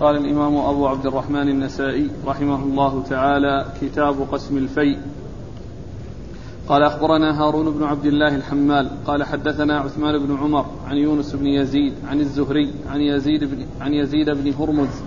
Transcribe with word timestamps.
قال 0.00 0.16
الإمام 0.16 0.56
أبو 0.56 0.86
عبد 0.86 1.06
الرحمن 1.06 1.48
النسائي 1.48 2.10
رحمه 2.26 2.64
الله 2.64 3.02
تعالى 3.10 3.66
كتاب 3.80 4.16
قسم 4.32 4.56
الفيء. 4.56 4.98
قال 6.68 6.82
أخبرنا 6.82 7.42
هارون 7.42 7.70
بن 7.70 7.84
عبد 7.84 8.06
الله 8.06 8.34
الحمال 8.34 8.90
قال 9.06 9.24
حدثنا 9.24 9.78
عثمان 9.78 10.18
بن 10.18 10.36
عمر 10.36 10.66
عن 10.86 10.96
يونس 10.96 11.32
بن 11.32 11.46
يزيد 11.46 11.92
عن 12.08 12.20
الزهري 12.20 12.72
عن 12.88 13.00
يزيد 13.00 13.44
بن, 13.44 13.66
عن 13.80 13.94
يزيد 13.94 14.30
بن 14.30 14.52
هرمز 14.52 15.02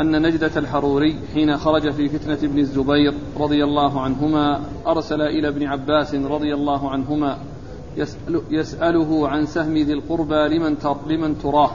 أن 0.00 0.22
نجدة 0.22 0.50
الحروري 0.56 1.16
حين 1.34 1.56
خرج 1.56 1.90
في 1.90 2.08
فتنة 2.08 2.38
ابن 2.50 2.58
الزبير 2.58 3.14
رضي 3.38 3.64
الله 3.64 4.00
عنهما 4.00 4.60
أرسل 4.86 5.22
إلى 5.22 5.48
ابن 5.48 5.66
عباس 5.66 6.14
رضي 6.14 6.54
الله 6.54 6.90
عنهما 6.90 7.38
يسأل 7.96 8.42
يسأله 8.50 9.28
عن 9.28 9.46
سهم 9.46 9.74
ذي 9.74 9.92
القربى 9.92 10.48
لمن, 10.48 10.76
لمن 11.06 11.38
تراه. 11.38 11.70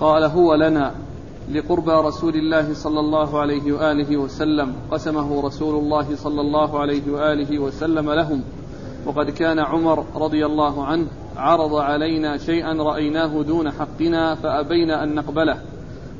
قال 0.00 0.24
هو 0.24 0.54
لنا 0.54 0.94
لقربى 1.52 1.92
رسول 1.92 2.34
الله 2.34 2.74
صلى 2.74 3.00
الله 3.00 3.40
عليه 3.40 3.72
وآله 3.72 4.16
وسلم. 4.16 4.72
قسمه 4.90 5.42
رسول 5.46 5.74
الله 5.78 6.16
صلى 6.16 6.40
الله 6.40 6.80
عليه 6.80 7.12
وآله 7.12 7.58
وسلم 7.58 8.10
لهم. 8.10 8.42
وقد 9.06 9.30
كان 9.30 9.58
عمر 9.58 10.04
رضي 10.14 10.46
الله 10.46 10.84
عنه 10.84 11.06
عرض 11.36 11.74
علينا 11.74 12.36
شيئا 12.36 12.72
رأيناه 12.72 13.42
دون 13.42 13.70
حقنا 13.70 14.34
فأبينا 14.34 15.02
أن 15.02 15.14
نقبله. 15.14 15.58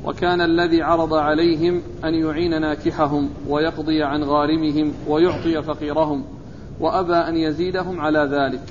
وكان 0.05 0.41
الذي 0.41 0.83
عرض 0.83 1.15
عليهم 1.15 1.83
أن 2.05 2.15
يعين 2.15 2.61
ناكحهم 2.61 3.31
ويقضي 3.49 4.03
عن 4.03 4.25
غارمهم 4.25 4.93
ويعطي 5.09 5.63
فقيرهم 5.63 6.25
وأبى 6.81 7.15
أن 7.15 7.37
يزيدهم 7.37 8.01
على 8.01 8.19
ذلك. 8.19 8.63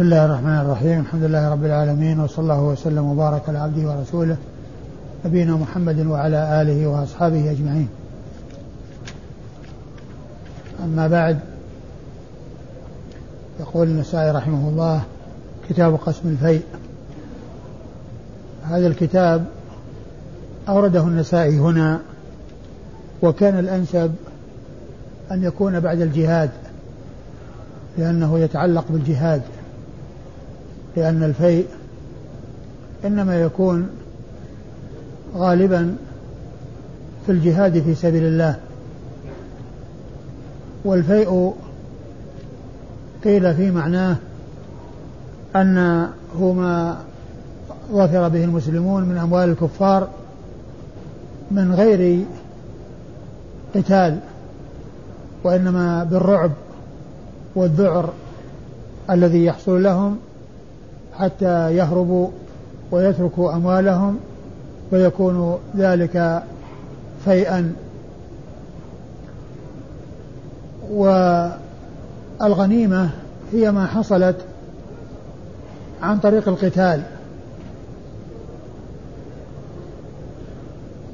بسم 0.00 0.06
الله 0.12 0.24
الرحمن 0.24 0.58
الرحيم. 0.60 1.00
الحمد 1.00 1.22
لله 1.22 1.48
رب 1.48 1.64
العالمين 1.64 2.20
وصلى 2.20 2.42
الله 2.42 2.62
وسلم 2.62 3.04
وبارك 3.04 3.48
على 3.48 3.58
عبده 3.58 3.88
ورسوله 3.88 4.36
نبينا 5.24 5.56
محمد 5.56 6.06
وعلى 6.06 6.62
آله 6.62 6.86
وأصحابه 6.86 7.50
أجمعين. 7.50 7.88
أما 10.84 11.08
بعد 11.08 11.38
يقول 13.60 13.88
النسائي 13.88 14.30
رحمه 14.30 14.68
الله 14.68 15.02
كتاب 15.68 15.94
قسم 15.94 16.28
الفيء. 16.28 16.62
هذا 18.64 18.86
الكتاب 18.86 19.44
أورده 20.68 21.02
النسائي 21.02 21.58
هنا 21.58 22.00
وكان 23.22 23.58
الأنسب 23.58 24.14
أن 25.30 25.42
يكون 25.42 25.80
بعد 25.80 26.00
الجهاد 26.00 26.50
لأنه 27.98 28.38
يتعلق 28.38 28.84
بالجهاد. 28.90 29.42
لأن 30.96 31.22
الفيء 31.22 31.66
إنما 33.04 33.40
يكون 33.40 33.88
غالبا 35.36 35.96
في 37.26 37.32
الجهاد 37.32 37.82
في 37.82 37.94
سبيل 37.94 38.24
الله. 38.24 38.56
والفيء 40.84 41.54
قيل 43.24 43.54
في 43.54 43.70
معناه 43.70 44.16
أنه 45.56 46.52
ما 46.56 46.98
ظفر 47.92 48.28
به 48.28 48.44
المسلمون 48.44 49.04
من 49.04 49.16
أموال 49.16 49.48
الكفار 49.48 50.08
من 51.50 51.74
غير 51.74 52.24
قتال 53.74 54.18
وإنما 55.44 56.04
بالرعب 56.04 56.50
والذعر 57.54 58.12
الذي 59.10 59.44
يحصل 59.44 59.82
لهم 59.82 60.18
حتى 61.20 61.76
يهربوا 61.76 62.28
ويتركوا 62.90 63.54
أموالهم 63.54 64.18
ويكون 64.92 65.58
ذلك 65.76 66.42
فيئا. 67.24 67.72
والغنيمة 72.40 73.10
هي 73.52 73.72
ما 73.72 73.86
حصلت 73.86 74.36
عن 76.02 76.18
طريق 76.18 76.48
القتال. 76.48 77.02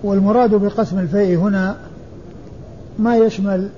والمراد 0.05 0.55
بقسم 0.55 0.99
الفيء 0.99 1.39
هنا 1.39 1.77
ما 2.99 3.17
يشمل 3.17 3.69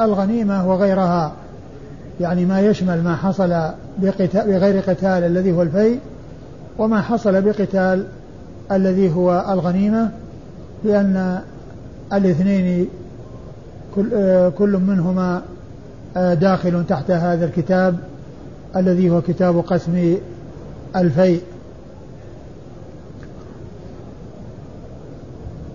الغنيمة 0.00 0.68
وغيرها 0.68 1.32
يعني 2.20 2.44
ما 2.44 2.60
يشمل 2.60 3.02
ما 3.02 3.16
حصل 3.16 3.70
بغير 4.02 4.80
قتال 4.80 5.24
الذي 5.24 5.52
هو 5.52 5.62
الفيء 5.62 6.00
وما 6.78 7.00
حصل 7.00 7.42
بقتال 7.42 8.06
الذي 8.72 9.14
هو 9.14 9.46
الغنيمة 9.48 10.10
لأن 10.84 11.40
الاثنين 12.12 12.88
كل, 13.94 14.10
كل 14.58 14.76
منهما 14.76 15.42
داخل 16.16 16.84
تحت 16.88 17.10
هذا 17.10 17.44
الكتاب 17.44 17.98
الذي 18.76 19.10
هو 19.10 19.22
كتاب 19.22 19.58
قسم 19.58 20.16
الفيء. 20.96 21.42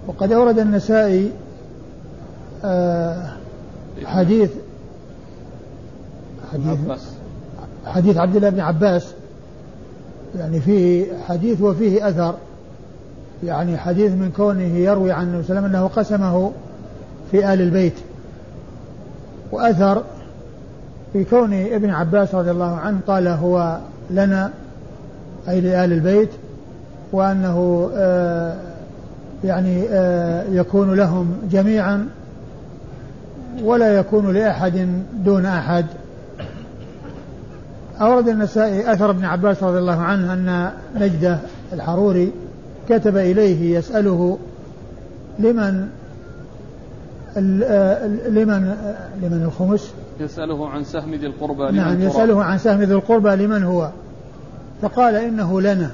وقد 0.08 0.32
أورد 0.32 0.60
النسائي 0.60 1.32
حديث 4.06 4.50
حديث 6.54 6.80
حديث 7.86 8.18
عبد 8.18 8.36
الله 8.36 8.50
بن 8.50 8.60
عباس 8.60 9.08
يعني 10.40 10.60
فيه 10.60 11.06
حديث 11.28 11.62
وفيه 11.62 12.10
أثر 12.10 12.36
يعني 13.44 13.78
حديث 13.78 14.12
من 14.12 14.32
كونه 14.38 14.64
يروي 14.64 15.12
عن 15.12 15.24
النبي 15.24 15.44
صلى 15.44 15.58
الله 15.58 15.68
عليه 15.68 15.70
وسلم 15.70 15.82
أنه 15.82 15.88
قسمه 15.88 16.52
في 17.32 17.54
آل 17.54 17.62
البيت. 17.62 17.94
وأثر 19.52 20.04
في 21.14 21.24
كون 21.24 21.54
ابن 21.54 21.90
عباس 21.90 22.36
رضي 22.36 22.52
الله 22.52 22.76
عنه 22.76 23.00
قال 23.08 23.28
هو 23.28 23.78
لنا 24.10 24.52
أي 25.50 25.62
لآل 25.62 25.94
البيت 25.94 26.30
وأنه 27.12 27.90
آه 27.96 28.56
يعني 29.44 29.84
آه 29.90 30.44
يكون 30.52 30.94
لهم 30.94 31.38
جميعا 31.52 32.08
ولا 33.64 33.94
يكون 34.00 34.34
لأحد 34.34 35.04
دون 35.26 35.46
أحد. 35.46 35.86
أورد 38.02 38.28
النسائي 38.28 38.94
أثر 38.94 39.10
ابن 39.10 39.26
عباس 39.26 39.64
رضي 39.64 39.80
الله 39.80 40.02
عنه 40.02 40.34
أن 40.34 40.72
نجدة 40.96 41.40
الحروري 41.74 42.32
كتب 42.90 43.18
إليه 43.18 43.78
يسأله 43.78 44.38
لمن 45.40 45.88
لمن 48.30 48.76
لمن 49.22 49.44
الخمس؟ 49.46 49.92
يسأله 50.20 50.70
عن 50.70 50.84
سهم 50.84 51.14
ذي 51.14 51.26
القربى 51.26 51.64
لمن 51.64 51.76
نعم 51.76 52.02
يسأله 52.02 52.44
عن 52.44 52.58
سهم 52.58 52.82
ذي 52.82 52.94
القربى 52.94 53.30
لمن 53.30 53.64
هو. 53.64 53.90
فقال 54.82 55.16
إنه 55.16 55.62
لنا. 55.62 55.92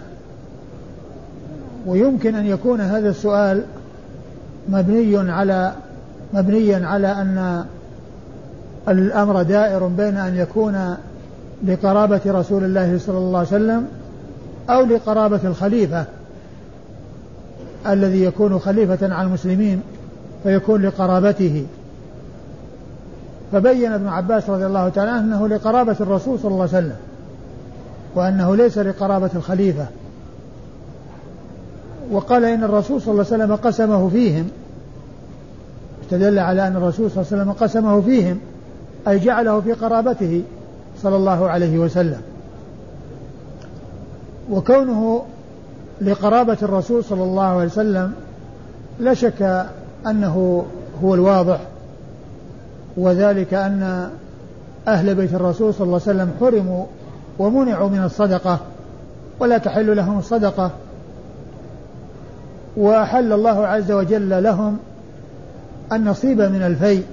ويمكن 1.85 2.35
أن 2.35 2.45
يكون 2.45 2.81
هذا 2.81 3.09
السؤال 3.09 3.63
مبني 4.69 5.31
على 5.31 5.73
مبنيا 6.33 6.87
على 6.87 7.07
أن 7.07 7.65
الأمر 8.87 9.43
دائر 9.43 9.87
بين 9.87 10.17
أن 10.17 10.35
يكون 10.35 10.95
لقرابة 11.63 12.21
رسول 12.25 12.63
الله 12.63 12.97
صلى 12.97 13.17
الله 13.17 13.39
عليه 13.39 13.47
وسلم 13.47 13.87
أو 14.69 14.81
لقرابة 14.81 15.39
الخليفة 15.43 16.05
الذي 17.87 18.23
يكون 18.23 18.59
خليفة 18.59 19.13
على 19.13 19.27
المسلمين 19.27 19.81
فيكون 20.43 20.81
لقرابته. 20.81 21.65
فبين 23.51 23.91
ابن 23.91 24.07
عباس 24.07 24.49
رضي 24.49 24.65
الله 24.65 24.89
تعالى 24.89 25.19
أنه 25.19 25.47
لقرابة 25.47 25.95
الرسول 25.99 26.39
صلى 26.39 26.51
الله 26.51 26.69
عليه 26.73 26.77
وسلم 26.77 26.95
وأنه 28.15 28.55
ليس 28.55 28.77
لقرابة 28.77 29.29
الخليفة. 29.35 29.85
وقال 32.11 32.45
إن 32.45 32.63
الرسول 32.63 33.01
صلى 33.01 33.11
الله 33.11 33.25
عليه 33.31 33.43
وسلم 33.43 33.55
قسمه 33.55 34.09
فيهم. 34.09 34.49
استدل 36.03 36.39
على 36.39 36.67
أن 36.67 36.75
الرسول 36.75 37.11
صلى 37.11 37.21
الله 37.21 37.31
عليه 37.31 37.41
وسلم 37.41 37.51
قسمه 37.51 38.01
فيهم 38.01 38.39
أي 39.07 39.19
جعله 39.19 39.61
في 39.61 39.73
قرابته. 39.73 40.43
صلى 41.03 41.15
الله 41.15 41.49
عليه 41.49 41.79
وسلم. 41.79 42.21
وكونه 44.51 45.25
لقرابة 46.01 46.57
الرسول 46.61 47.03
صلى 47.03 47.23
الله 47.23 47.43
عليه 47.43 47.65
وسلم 47.65 48.13
لا 48.99 49.13
شك 49.13 49.65
أنه 50.07 50.65
هو 51.03 51.15
الواضح 51.15 51.59
وذلك 52.97 53.53
أن 53.53 54.09
أهل 54.87 55.15
بيت 55.15 55.33
الرسول 55.33 55.73
صلى 55.73 55.85
الله 55.85 56.01
عليه 56.07 56.15
وسلم 56.15 56.31
حرموا 56.39 56.85
ومنعوا 57.39 57.89
من 57.89 58.03
الصدقة 58.03 58.59
ولا 59.39 59.57
تحل 59.57 59.95
لهم 59.95 60.19
الصدقة. 60.19 60.71
وأحل 62.77 63.33
الله 63.33 63.67
عز 63.67 63.91
وجل 63.91 64.43
لهم 64.43 64.77
النصيب 65.93 66.41
من 66.41 66.61
الفيء 66.61 67.03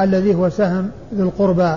الذي 0.00 0.34
هو 0.34 0.48
سهم 0.48 0.90
ذو 1.14 1.24
القربى. 1.24 1.76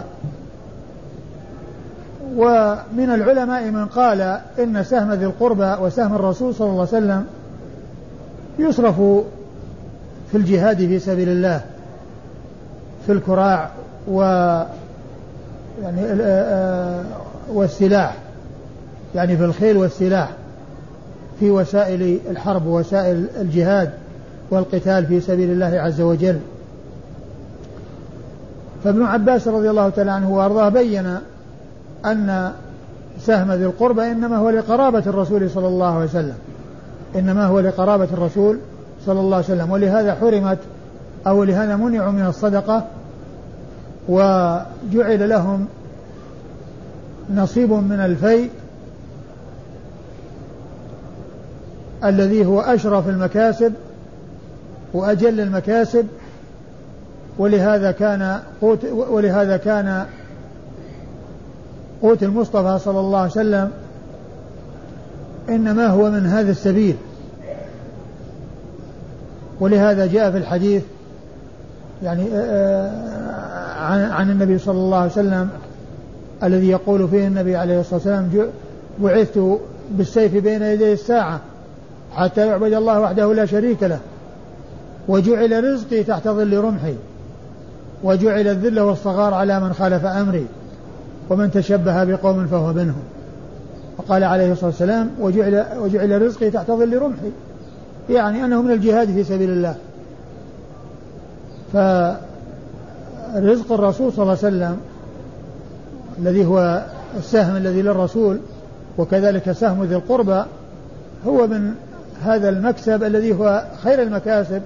ومن 2.38 3.10
العلماء 3.10 3.72
من 3.72 3.86
قال 3.86 4.40
إن 4.60 4.84
سهم 4.84 5.14
ذي 5.14 5.26
القربى 5.26 5.76
وسهم 5.82 6.16
الرسول 6.16 6.56
صلى 6.56 6.68
الله 6.68 6.88
عليه 6.94 6.98
وسلم 6.98 7.26
يصرف 8.60 8.96
في 10.32 10.38
الجهاد 10.38 10.78
في 10.78 11.00
سبيل 11.00 11.30
الله 11.30 11.62
في 13.06 13.12
الكراع 13.12 13.70
و 14.08 14.22
يعني 15.84 16.02
والسلاح 17.54 18.18
يعني 19.16 19.38
في 19.38 19.46
الخيل 19.46 19.78
والسلاح 19.78 20.30
في 21.40 21.52
وسائل 21.52 22.20
الحرب 22.30 22.66
ووسائل 22.66 23.28
الجهاد 23.40 23.90
والقتال 24.52 25.06
في 25.06 25.22
سبيل 25.22 25.52
الله 25.52 25.80
عز 25.80 26.02
وجل. 26.02 26.40
فابن 28.84 29.04
عباس 29.04 29.48
رضي 29.48 29.70
الله 29.70 29.90
تعالى 29.90 30.12
عنه 30.12 30.32
وأرضاه 30.32 30.70
بين 30.70 31.18
أن 32.06 32.52
سهم 33.20 33.52
ذي 33.52 33.66
القربى 33.66 34.12
إنما 34.12 34.38
هو 34.38 34.50
لقرابة 34.50 35.04
الرسول 35.08 35.50
صلى 35.50 35.68
الله 35.68 35.96
عليه 35.96 36.06
وسلم. 36.06 36.36
إنما 37.16 37.46
هو 37.46 37.60
لقرابة 37.60 38.08
الرسول 38.14 38.60
صلى 39.06 39.20
الله 39.20 39.36
عليه 39.36 39.46
وسلم. 39.46 39.72
ولهذا 39.72 40.16
حرمت 40.16 40.58
أو 41.28 41.44
لهذا 41.44 41.76
منعوا 41.76 42.12
من 42.12 42.26
الصدقة 42.26 42.88
وجعل 44.08 45.30
لهم 45.30 45.66
نصيب 47.36 47.72
من 47.72 48.00
الفيء 48.00 48.50
الذي 52.04 52.46
هو 52.46 52.62
أشرف 52.62 53.10
المكاسب 53.10 53.74
وأجل 54.94 55.40
المكاسب. 55.40 56.08
ولهذا 57.38 57.92
كان 57.92 58.40
قوت 58.62 58.86
ولهذا 58.86 59.58
كان 59.58 60.06
قوت 62.04 62.24
المصطفى 62.24 62.80
صلى 62.80 63.00
الله 63.00 63.20
عليه 63.20 63.32
وسلم 63.32 63.72
إنما 65.50 65.88
هو 65.88 66.10
من 66.10 66.26
هذا 66.26 66.52
السبيل. 66.52 66.96
ولهذا 69.60 70.06
جاء 70.06 70.32
في 70.32 70.38
الحديث 70.38 70.84
يعني 72.04 72.24
آه، 72.34 72.38
آه، 72.38 73.84
عن 73.84 74.00
عن 74.00 74.30
النبي 74.32 74.58
صلى 74.58 74.78
الله 74.78 74.98
عليه 74.98 75.12
وسلم 75.12 75.50
الذي 76.44 76.70
يقول 76.70 77.08
فيه 77.08 77.28
النبي 77.28 77.56
عليه 77.56 77.80
الصلاة 77.80 77.96
والسلام 77.96 78.50
بعثت 79.00 79.60
بالسيف 79.92 80.44
بين 80.44 80.62
يدي 80.62 80.94
الساعة 80.94 81.40
حتى 82.16 82.48
يعبد 82.48 82.74
الله 82.74 83.00
وحده 83.00 83.34
لا 83.34 83.46
شريك 83.46 83.84
له 83.84 84.00
وجعل 85.08 85.74
رزقي 85.74 86.04
تحت 86.04 86.28
ظل 86.28 86.58
رمحي 86.58 86.96
وجعل 88.04 88.48
الذل 88.48 88.80
والصغار 88.80 89.34
على 89.34 89.60
من 89.60 89.74
خالف 89.74 90.06
أمري. 90.06 90.46
ومن 91.30 91.52
تشبه 91.52 92.04
بقوم 92.04 92.48
فهو 92.48 92.74
منهم. 92.74 93.04
وقال 93.98 94.24
عليه 94.24 94.52
الصلاة 94.52 94.66
والسلام 94.66 95.10
وجعل, 95.20 95.66
وجعل 95.78 96.22
رزقي 96.22 96.50
تحت 96.50 96.72
ظل 96.72 96.98
رمحي. 96.98 97.32
يعني 98.10 98.46
أنه 98.46 98.62
من 98.62 98.72
الجهاد 98.72 99.08
في 99.08 99.24
سبيل 99.24 99.50
الله. 99.50 99.76
فرزق 101.74 103.72
الرسول 103.72 104.14
صلى 104.14 104.24
الله 104.24 104.38
عليه 104.44 104.48
وسلم 104.48 104.78
الذي 106.20 106.46
هو 106.46 106.86
السهم 107.18 107.56
الذي 107.56 107.82
للرسول 107.82 108.40
وكذلك 108.98 109.52
سهم 109.52 109.84
ذي 109.84 109.96
القربى 109.96 110.44
هو 111.28 111.48
من 111.48 111.74
هذا 112.24 112.50
المكسب 112.50 113.04
الذي 113.04 113.34
هو 113.34 113.64
خير 113.84 114.02
المكاسب 114.02 114.62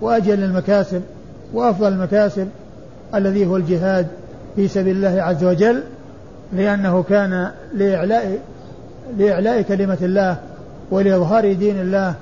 وأجل 0.00 0.44
المكاسب 0.44 1.02
وأفضل 1.54 1.92
المكاسب 1.92 2.48
الذي 3.14 3.46
هو 3.46 3.56
الجهاد. 3.56 4.06
في 4.56 4.68
سبيل 4.68 4.96
الله 4.96 5.22
عز 5.22 5.44
وجل 5.44 5.82
لأنه 6.52 7.02
كان 7.02 7.50
لإعلاء 7.74 8.38
لإعلاء 9.18 9.62
كلمة 9.62 9.98
الله 10.02 10.36
ولإظهار 10.90 11.52
دين 11.52 11.80
الله 11.80 12.14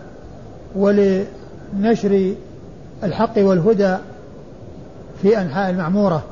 ولنشر 0.76 2.34
الحق 3.04 3.32
والهدى 3.38 3.96
في 5.22 5.40
أنحاء 5.40 5.70
المعمورة. 5.70 6.22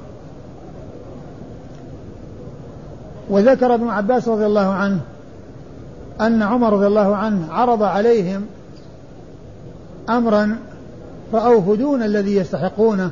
وذكر 3.30 3.74
ابن 3.74 3.88
عباس 3.88 4.28
رضي 4.28 4.46
الله 4.46 4.66
عنه 4.66 5.00
أن 6.20 6.42
عمر 6.42 6.72
رضي 6.72 6.86
الله 6.86 7.16
عنه 7.16 7.52
عرض 7.52 7.82
عليهم 7.82 8.46
أمرا 10.08 10.58
رأوه 11.32 11.76
دون 11.76 12.02
الذي 12.02 12.36
يستحقونه 12.36 13.10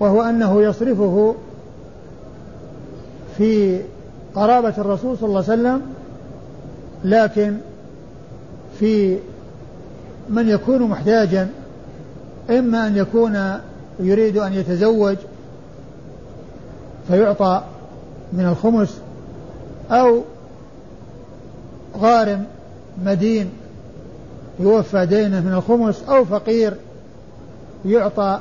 وهو 0.00 0.22
أنه 0.22 0.62
يصرفه 0.62 1.34
في 3.38 3.80
قرابة 4.34 4.74
الرسول 4.78 5.18
صلى 5.18 5.28
الله 5.28 5.44
عليه 5.48 5.60
وسلم 5.62 5.82
لكن 7.04 7.56
في 8.78 9.18
من 10.28 10.48
يكون 10.48 10.82
محتاجا 10.82 11.48
إما 12.50 12.86
أن 12.86 12.96
يكون 12.96 13.60
يريد 14.00 14.36
أن 14.36 14.52
يتزوج 14.52 15.16
فيعطى 17.08 17.62
من 18.32 18.46
الخمس 18.46 18.98
أو 19.90 20.22
غارم 21.98 22.44
مدين 23.04 23.50
يوفى 24.60 25.06
دينه 25.06 25.40
من 25.40 25.52
الخمس 25.52 26.02
أو 26.08 26.24
فقير 26.24 26.74
يعطى 27.84 28.40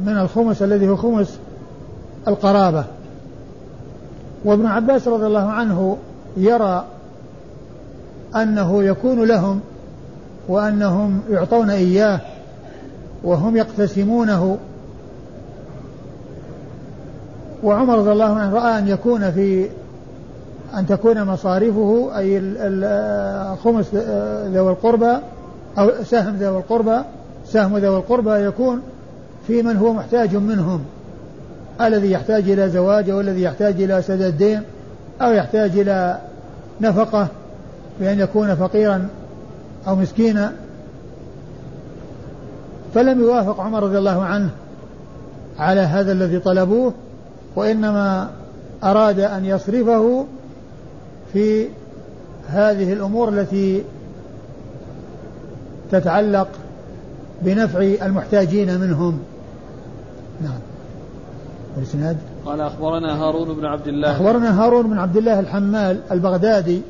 من 0.00 0.18
الخمس 0.18 0.62
الذي 0.62 0.88
هو 0.88 0.96
خمس 0.96 1.38
القرابة. 2.28 2.84
وابن 4.44 4.66
عباس 4.66 5.08
رضي 5.08 5.26
الله 5.26 5.50
عنه 5.50 5.96
يرى 6.36 6.84
أنه 8.36 8.82
يكون 8.84 9.24
لهم 9.24 9.60
وأنهم 10.48 11.20
يعطون 11.30 11.70
إياه 11.70 12.20
وهم 13.24 13.56
يقتسمونه. 13.56 14.58
وعمر 17.62 17.98
رضي 17.98 18.12
الله 18.12 18.34
عنه 18.34 18.54
رأى 18.54 18.78
أن 18.78 18.88
يكون 18.88 19.30
في 19.30 19.68
أن 20.74 20.86
تكون 20.86 21.24
مصاريفه 21.24 22.10
أي 22.18 22.40
خمس 23.64 23.94
ذوي 24.54 24.70
القربى 24.70 25.16
أو 25.78 25.90
سهم 26.04 26.36
ذوي 26.36 26.58
القربى 26.58 26.98
سهم 27.46 27.78
ذوي 27.78 27.96
القربى 27.96 28.30
يكون 28.30 28.80
في 29.46 29.62
من 29.62 29.76
هو 29.76 29.92
محتاج 29.92 30.36
منهم. 30.36 30.80
الذي 31.80 32.10
يحتاج 32.10 32.50
إلى 32.50 32.70
زواج 32.70 33.10
أو 33.10 33.20
الذي 33.20 33.42
يحتاج 33.42 33.82
إلى 33.82 34.02
سداد 34.02 34.38
دين 34.38 34.62
أو 35.22 35.32
يحتاج 35.32 35.78
إلى 35.78 36.18
نفقة 36.80 37.28
بأن 38.00 38.20
يكون 38.20 38.54
فقيرا 38.54 39.08
أو 39.88 39.96
مسكينا. 39.96 40.52
فلم 42.94 43.20
يوافق 43.20 43.60
عمر 43.60 43.82
رضي 43.82 43.98
الله 43.98 44.22
عنه 44.22 44.50
على 45.58 45.80
هذا 45.80 46.12
الذي 46.12 46.38
طلبوه 46.38 46.94
وإنما 47.56 48.30
أراد 48.84 49.20
أن 49.20 49.44
يصرفه 49.44 50.26
في 51.32 51.68
هذه 52.48 52.92
الأمور 52.92 53.28
التي 53.28 53.82
تتعلق 55.92 56.48
بنفع 57.42 57.80
المحتاجين 57.80 58.80
منهم. 58.80 59.18
نعم. 60.42 60.69
الاسناد 61.78 62.16
قال 62.46 62.60
أخبرنا 62.60 63.22
هارون 63.22 63.56
بن 63.56 63.64
عبد 63.64 63.88
الله 63.88 64.12
أخبرنا 64.12 64.64
هارون 64.64 64.90
بن 64.90 64.98
عبد 64.98 65.16
الله 65.16 65.40
الحمال 65.40 66.00
البغدادي 66.10 66.82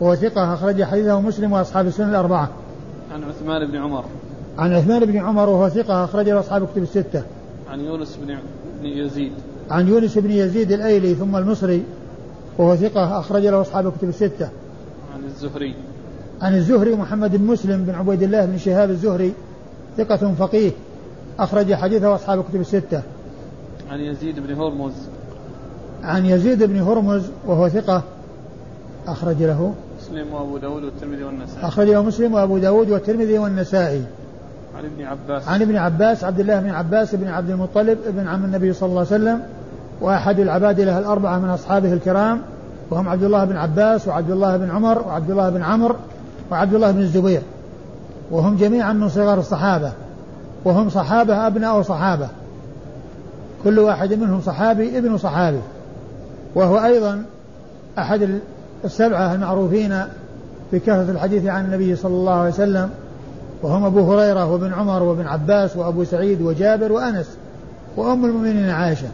وهو 0.00 0.14
ثقة 0.14 0.54
أخرج 0.54 0.82
حديثه 0.82 1.20
مسلم 1.20 1.52
وأصحاب 1.52 1.86
السنن 1.86 2.10
الأربعة. 2.10 2.48
عن 3.14 3.24
عثمان 3.24 3.70
بن 3.70 3.76
عمر. 3.76 4.04
عن 4.58 4.72
عثمان 4.72 5.04
بن 5.04 5.16
عمر 5.16 5.48
وهو 5.48 5.68
ثقة 5.68 6.04
أخرج 6.04 6.28
له 6.28 6.40
أصحاب 6.40 6.62
الكتب 6.62 6.82
الستة. 6.82 7.22
عن 7.70 7.80
يونس 7.80 8.18
بن 8.82 8.86
يزيد. 8.86 9.32
عن 9.70 9.88
يونس 9.88 10.18
بن 10.18 10.30
يزيد 10.30 10.72
الأيلي 10.72 11.14
ثم 11.14 11.36
المصري 11.36 11.84
وهو 12.58 12.76
ثقة 12.76 13.20
أخرج 13.20 13.46
له 13.46 13.60
أصحاب 13.60 13.86
الكتب 13.86 14.08
الستة. 14.08 14.48
عن 15.14 15.24
الزهري. 15.24 15.74
عن 16.42 16.54
الزهري 16.54 16.94
محمد 16.94 17.36
بن 17.36 17.44
مسلم 17.44 17.84
بن 17.84 17.94
عبيد 17.94 18.22
الله 18.22 18.44
بن 18.44 18.58
شهاب 18.58 18.90
الزهري 18.90 19.32
ثقة 19.96 20.34
فقيه 20.38 20.70
أخرج 21.38 21.74
حديثه 21.74 22.14
أصحاب 22.14 22.40
الكتب 22.40 22.60
الستة. 22.60 23.02
عن 23.90 24.00
يزيد 24.00 24.40
بن 24.40 24.54
هرمز. 24.54 24.92
عن 26.04 26.26
يزيد 26.26 26.62
بن 26.62 26.80
هرمز 26.80 27.22
وهو 27.46 27.68
ثقة 27.68 28.02
أخرج 29.08 29.42
له 29.42 29.74
مسلم 30.00 30.34
وأبو 30.34 30.58
داود 30.58 30.84
والترمذي 30.84 31.24
والنسائي. 31.24 31.68
أخرج 31.68 31.88
له 31.88 32.02
مسلم 32.02 32.34
وأبو 32.34 32.58
داود 32.58 32.90
والترمذي 32.90 33.38
والنسائي. 33.38 34.02
عن 34.78 34.84
ابن 34.84 35.04
عباس. 35.04 35.48
عن 35.48 35.62
ابن 35.62 35.76
عباس 35.76 36.24
عبد 36.24 36.40
الله 36.40 36.60
بن 36.60 36.70
عباس 36.70 37.14
بن 37.14 37.28
عبد 37.28 37.50
المطلب 37.50 37.98
ابن 38.06 38.28
عم 38.28 38.44
النبي 38.44 38.72
صلى 38.72 38.86
الله 38.86 38.98
عليه 38.98 39.08
وسلم 39.08 39.42
وأحد 40.00 40.40
العبادلة 40.40 40.98
الأربعة 40.98 41.38
من 41.38 41.48
أصحابه 41.48 41.92
الكرام. 41.92 42.40
وهم 42.90 43.08
عبد 43.08 43.22
الله 43.22 43.44
بن 43.44 43.56
عباس 43.56 44.08
وعبد 44.08 44.30
الله 44.30 44.56
بن 44.56 44.70
عمر 44.70 44.98
وعبد 44.98 45.30
الله 45.30 45.50
بن 45.50 45.62
عمرو 45.62 45.96
وعبد 46.50 46.74
الله 46.74 46.90
بن 46.90 47.00
الزبير. 47.00 47.42
وهم 48.30 48.56
جميعا 48.56 48.92
من 48.92 49.08
صغار 49.08 49.38
الصحابة. 49.38 49.92
وهم 50.64 50.90
صحابة 50.90 51.46
أبناء 51.46 51.82
صحابة. 51.82 52.28
كل 53.66 53.78
واحد 53.78 54.12
منهم 54.12 54.40
صحابي 54.40 54.98
ابن 54.98 55.18
صحابي. 55.18 55.60
وهو 56.54 56.84
أيضا 56.84 57.24
أحد 57.98 58.38
السبعة 58.84 59.34
المعروفين 59.34 60.02
بكثرة 60.72 61.10
الحديث 61.10 61.46
عن 61.46 61.64
النبي 61.64 61.96
صلى 61.96 62.14
الله 62.14 62.32
عليه 62.32 62.50
وسلم. 62.50 62.90
وهم 63.62 63.84
أبو 63.84 64.12
هريرة 64.12 64.52
وابن 64.52 64.72
عمر 64.72 65.02
وابن 65.02 65.26
عباس 65.26 65.76
وأبو 65.76 66.04
سعيد 66.04 66.42
وجابر 66.42 66.92
وأنس. 66.92 67.36
وأم 67.96 68.24
المؤمنين 68.24 68.70
عائشة 68.70 69.08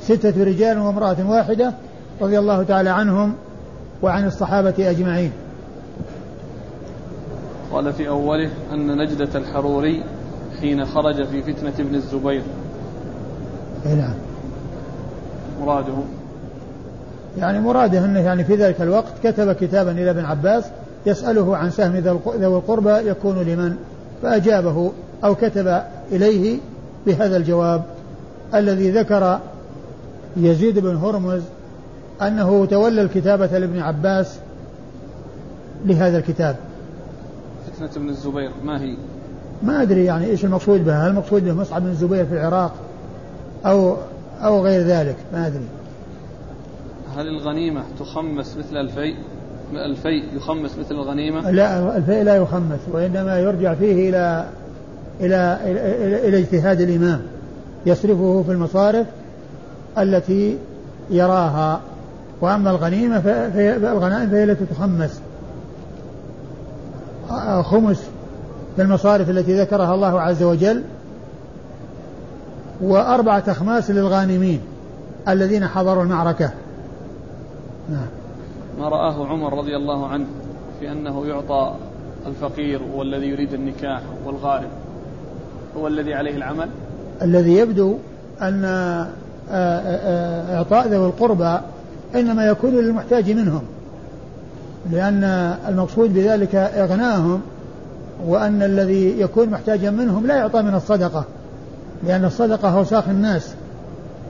ستة 0.00 0.44
رجال 0.44 0.78
وامرأة 0.78 1.30
واحدة 1.30 1.72
رضي 2.20 2.38
الله 2.38 2.62
تعالى 2.62 2.90
عنهم 2.90 3.34
وعن 4.02 4.26
الصحابة 4.26 4.90
أجمعين. 4.90 5.32
قال 7.72 7.92
في 7.92 8.08
أوله 8.08 8.50
أن 8.72 8.96
نجدة 8.96 9.38
الحروري 9.38 10.04
حين 10.60 10.86
خرج 10.86 11.26
في 11.26 11.42
فتنة 11.42 11.74
ابن 11.78 11.94
الزبير. 11.94 12.42
نعم. 13.94 14.14
مراده. 15.60 15.94
يعني 17.38 17.60
مراده 17.60 18.04
أنه 18.04 18.20
يعني 18.20 18.44
في 18.44 18.56
ذلك 18.56 18.82
الوقت 18.82 19.12
كتب 19.24 19.52
كتابا 19.52 19.90
إلى 19.90 20.10
ابن 20.10 20.24
عباس 20.24 20.64
يسأله 21.06 21.56
عن 21.56 21.70
سهم 21.70 21.96
ذوي 21.96 22.56
القربى 22.56 22.90
يكون 22.90 23.38
لمن؟ 23.38 23.76
فأجابه 24.22 24.92
أو 25.24 25.34
كتب 25.34 25.82
إليه 26.12 26.58
بهذا 27.06 27.36
الجواب. 27.36 27.82
الذي 28.54 28.90
ذكر 28.90 29.38
يزيد 30.36 30.78
بن 30.78 30.96
هرمز 30.96 31.42
أنه 32.22 32.66
تولى 32.66 33.02
الكتابة 33.02 33.58
لابن 33.58 33.80
عباس 33.80 34.38
لهذا 35.86 36.18
الكتاب. 36.18 36.56
فتنة 37.72 37.90
ابن 37.96 38.08
الزبير 38.08 38.50
ما 38.64 38.80
هي؟ 38.80 38.96
ما 39.62 39.82
أدري 39.82 40.04
يعني 40.04 40.26
إيش 40.26 40.44
المقصود 40.44 40.84
بها. 40.84 41.06
هل 41.06 41.10
المقصود 41.10 41.44
به 41.44 41.52
مصعب 41.52 41.82
بن 41.82 41.88
الزبير 41.88 42.26
في 42.26 42.32
العراق؟ 42.32 42.74
أو 43.66 43.96
أو 44.42 44.64
غير 44.64 44.82
ذلك 44.82 45.16
ما 45.32 45.46
أدري. 45.46 45.66
هل 47.16 47.28
الغنيمة 47.28 47.82
تخمس 48.00 48.56
مثل 48.56 48.76
الفيء؟ 48.76 49.16
الفيء 49.72 50.24
يخمس 50.36 50.78
مثل 50.78 50.94
الغنيمة؟ 50.94 51.50
لا 51.50 51.96
الفيء 51.96 52.22
لا 52.22 52.36
يخمس 52.36 52.80
وإنما 52.92 53.38
يرجع 53.38 53.74
فيه 53.74 54.08
إلى 54.08 54.48
إلى 55.20 55.58
إلى, 55.64 56.06
إلى, 56.06 56.28
إلى 56.28 56.38
اجتهاد 56.38 56.80
الإمام 56.80 57.22
يصرفه 57.86 58.42
في 58.46 58.52
المصارف 58.52 59.06
التي 59.98 60.58
يراها. 61.10 61.80
وأما 62.40 62.70
الغنيمة 62.70 63.20
فالغنائم 63.20 64.30
فهي 64.30 64.44
التي 64.44 64.64
تخمس. 64.64 65.20
خمس 67.62 68.02
في 68.76 68.82
المصارف 68.82 69.30
التي 69.30 69.60
ذكرها 69.60 69.94
الله 69.94 70.20
عز 70.20 70.42
وجل 70.42 70.82
وأربعة 72.80 73.44
أخماس 73.48 73.90
للغانمين 73.90 74.60
الذين 75.28 75.66
حضروا 75.66 76.02
المعركة. 76.02 76.50
نعم. 77.90 78.06
ما 78.78 78.88
رآه 78.88 79.26
عمر 79.26 79.58
رضي 79.58 79.76
الله 79.76 80.06
عنه 80.06 80.26
في 80.80 80.92
أنه 80.92 81.26
يعطى 81.26 81.74
الفقير 82.26 82.80
والذي 82.94 83.26
يريد 83.26 83.54
النكاح 83.54 84.00
والغارب 84.26 84.68
هو 85.76 85.86
الذي 85.86 86.14
عليه 86.14 86.36
العمل؟ 86.36 86.68
الذي 87.22 87.56
يبدو 87.56 87.96
أن 88.42 88.64
آه، 88.64 89.08
آه، 89.50 89.80
آه، 89.80 90.56
إعطاء 90.56 90.88
ذوي 90.88 91.06
القربى 91.06 91.58
إنما 92.14 92.46
يكون 92.46 92.70
للمحتاج 92.70 93.30
منهم 93.30 93.62
لأن 94.90 95.24
المقصود 95.68 96.14
بذلك 96.14 96.54
إغناهم 96.54 97.40
وأن 98.26 98.62
الذي 98.62 99.20
يكون 99.20 99.48
محتاجا 99.48 99.90
منهم 99.90 100.26
لا 100.26 100.36
يعطى 100.36 100.62
من 100.62 100.74
الصدقة. 100.74 101.24
لأن 102.06 102.24
الصدقة 102.24 102.78
أوساخ 102.78 103.08
الناس. 103.08 103.54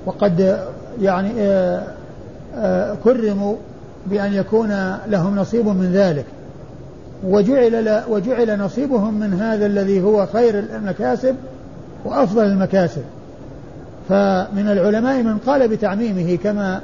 وقد 0.06 0.58
يعني 1.00 1.30
كرموا 3.04 3.54
بأن 4.06 4.32
يكون 4.32 4.96
لهم 5.08 5.36
نصيب 5.36 5.66
من 5.66 5.90
ذلك. 5.92 6.24
وجعل 7.24 8.02
وجعل 8.08 8.58
نصيبهم 8.58 9.20
من 9.20 9.34
هذا 9.34 9.66
الذي 9.66 10.02
هو 10.02 10.26
خير 10.26 10.58
المكاسب 10.58 11.36
وأفضل 12.04 12.44
المكاسب. 12.44 13.02
فمن 14.08 14.68
العلماء 14.68 15.22
من 15.22 15.38
قال 15.38 15.68
بتعميمه 15.68 16.36
كما 16.36 16.80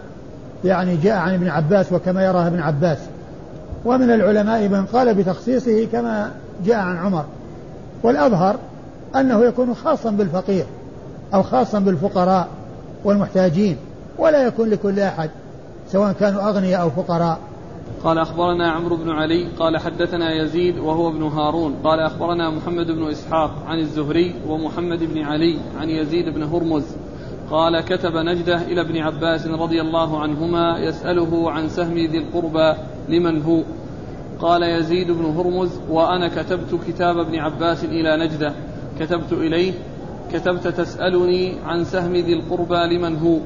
يعني 0.65 0.97
جاء 0.97 1.17
عن 1.17 1.35
ابن 1.35 1.49
عباس 1.49 1.93
وكما 1.93 2.25
يراه 2.25 2.47
ابن 2.47 2.61
عباس. 2.61 2.99
ومن 3.85 4.11
العلماء 4.11 4.69
من 4.69 4.87
قال 4.87 5.15
بتخصيصه 5.15 5.87
كما 5.93 6.31
جاء 6.67 6.77
عن 6.77 6.97
عمر. 6.97 7.25
والأظهر 8.03 8.57
أنه 9.17 9.45
يكون 9.45 9.75
خاصا 9.75 10.11
بالفقير 10.11 10.67
أو 11.35 11.43
خاصا 11.43 11.79
بالفقراء 11.79 12.49
والمحتاجين 13.05 13.77
ولا 14.19 14.47
يكون 14.47 14.71
لكل 14.71 15.01
أحد 15.01 15.31
سواء 15.89 16.13
كانوا 16.13 16.49
أغنياء 16.49 16.83
أو 16.83 16.91
فقراء. 16.91 17.39
قال 18.05 18.19
أخبرنا 18.19 18.71
عمرو 18.73 18.97
بن 18.97 19.11
علي 19.11 19.49
قال 19.59 19.79
حدثنا 19.79 20.35
يزيد 20.43 20.79
وهو 20.79 21.09
ابن 21.09 21.23
هارون 21.23 21.75
قال 21.85 22.01
أخبرنا 22.01 22.51
محمد 22.51 22.87
بن 22.87 23.11
إسحاق 23.11 23.51
عن 23.67 23.79
الزهري 23.79 24.35
ومحمد 24.49 24.99
بن 24.99 25.23
علي 25.23 25.59
عن 25.81 25.89
يزيد 25.89 26.29
بن 26.29 26.43
هرمز 26.43 26.85
قال 27.51 27.81
كتب 27.81 28.17
نجدة 28.17 28.63
إلى 28.63 28.81
ابن 28.81 28.97
عباس 28.97 29.47
رضي 29.47 29.81
الله 29.81 30.21
عنهما 30.21 30.79
يسأله 30.79 31.51
عن 31.51 31.69
سهم 31.69 31.95
ذي 31.95 32.19
القربى 32.19 32.75
لمن 33.09 33.43
هو. 33.43 33.63
قال 34.41 34.63
يزيد 34.63 35.11
بن 35.11 35.25
هرمز 35.25 35.71
وأنا 35.91 36.29
كتبت 36.29 36.81
كتاب 36.89 37.19
ابن 37.19 37.39
عباس 37.39 37.85
إلى 37.85 38.17
نجدة. 38.17 38.53
كتبت 39.01 39.33
إليه 39.33 39.73
كتبت 40.33 40.69
تسألني 40.69 41.55
عن 41.67 41.85
سهم 41.85 42.13
ذي 42.13 42.33
القربى 42.33 42.97
لمن 42.97 43.17
هو 43.17 43.39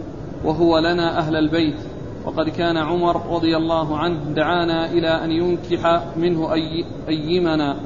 وهو 0.44 0.78
لنا 0.78 1.18
أهل 1.18 1.36
البيت. 1.36 1.76
وقد 2.24 2.48
كان 2.48 2.76
عمر 2.76 3.34
رضي 3.34 3.56
الله 3.56 3.98
عنه 3.98 4.18
دعانا 4.36 4.90
إلى 4.90 5.24
أن 5.24 5.30
ينكح 5.30 6.02
منه 6.16 6.52
أي 6.52 6.84
أيمنا 7.08 7.76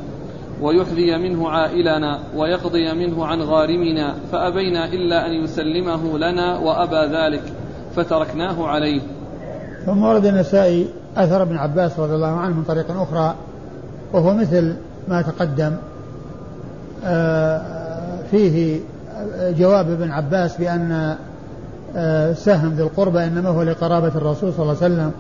ويحذي 0.63 1.19
منه 1.19 1.49
عائلنا 1.49 2.19
ويقضي 2.37 2.93
منه 2.93 3.27
عن 3.27 3.43
غارمنا 3.43 4.15
فأبينا 4.33 4.87
إلا 4.87 5.27
أن 5.27 5.33
يسلمه 5.33 6.19
لنا 6.19 6.59
وأبى 6.59 7.17
ذلك 7.17 7.43
فتركناه 7.97 8.67
عليه. 8.67 9.01
ثم 9.87 10.03
ورد 10.03 10.27
النسائي 10.27 10.87
أثر 11.17 11.43
ابن 11.43 11.57
عباس 11.57 11.99
رضي 11.99 12.15
الله 12.15 12.37
عنه 12.37 12.57
من 12.57 12.63
طريق 12.63 12.91
أخرى 12.91 13.35
وهو 14.13 14.35
مثل 14.35 14.77
ما 15.09 15.23
تقدم. 15.23 15.77
فيه 18.31 18.81
جواب 19.59 19.91
ابن 19.91 20.11
عباس 20.11 20.57
بأن 20.57 21.17
آه، 21.97 22.33
سهم 22.33 22.75
ذي 22.75 22.83
القربى 22.83 23.25
إنما 23.25 23.49
هو 23.49 23.63
لقرابة 23.63 24.09
الرسول 24.09 24.53
صلى 24.53 24.63
الله 24.63 24.77
عليه 24.83 24.95
وسلم 24.95 25.13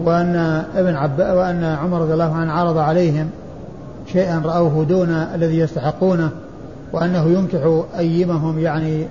وأن 0.00 0.64
ابن 0.76 0.94
عب 0.94 1.18
وأن 1.18 1.64
عمر 1.64 2.00
رضي 2.00 2.12
الله 2.12 2.34
عنه 2.34 2.52
عرض 2.52 2.78
عليهم 2.78 3.30
شيئا 4.06 4.42
رأوه 4.44 4.84
دون 4.84 5.10
الذي 5.10 5.58
يستحقونه 5.58 6.30
وأنه 6.92 7.26
ينكح 7.26 7.82
أيمهم 7.98 8.58
يعني 8.58 9.06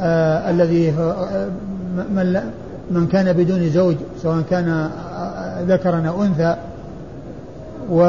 آه 0.00 0.50
الذي 0.50 0.90
آه 0.90 1.48
من, 1.96 2.40
من 2.90 3.06
كان 3.06 3.32
بدون 3.32 3.70
زوج 3.70 3.96
سواء 4.22 4.42
كان 4.50 4.68
آه 4.68 5.62
ذكرا 5.62 6.08
أو 6.08 6.22
أنثى 6.22 6.56
و 7.90 8.02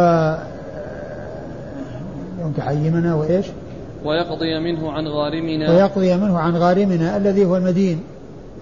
ينكح 2.47 2.67
أيمنا 2.67 3.15
وإيش؟ 3.15 3.45
ويقضي 4.05 4.59
منه 4.59 4.91
عن 4.91 5.07
غارمنا. 5.07 5.71
ويقضي 5.71 6.15
منه 6.15 6.39
عن 6.39 6.55
غارمنا 6.55 7.17
الذي 7.17 7.45
هو 7.45 7.57
المدين 7.57 8.03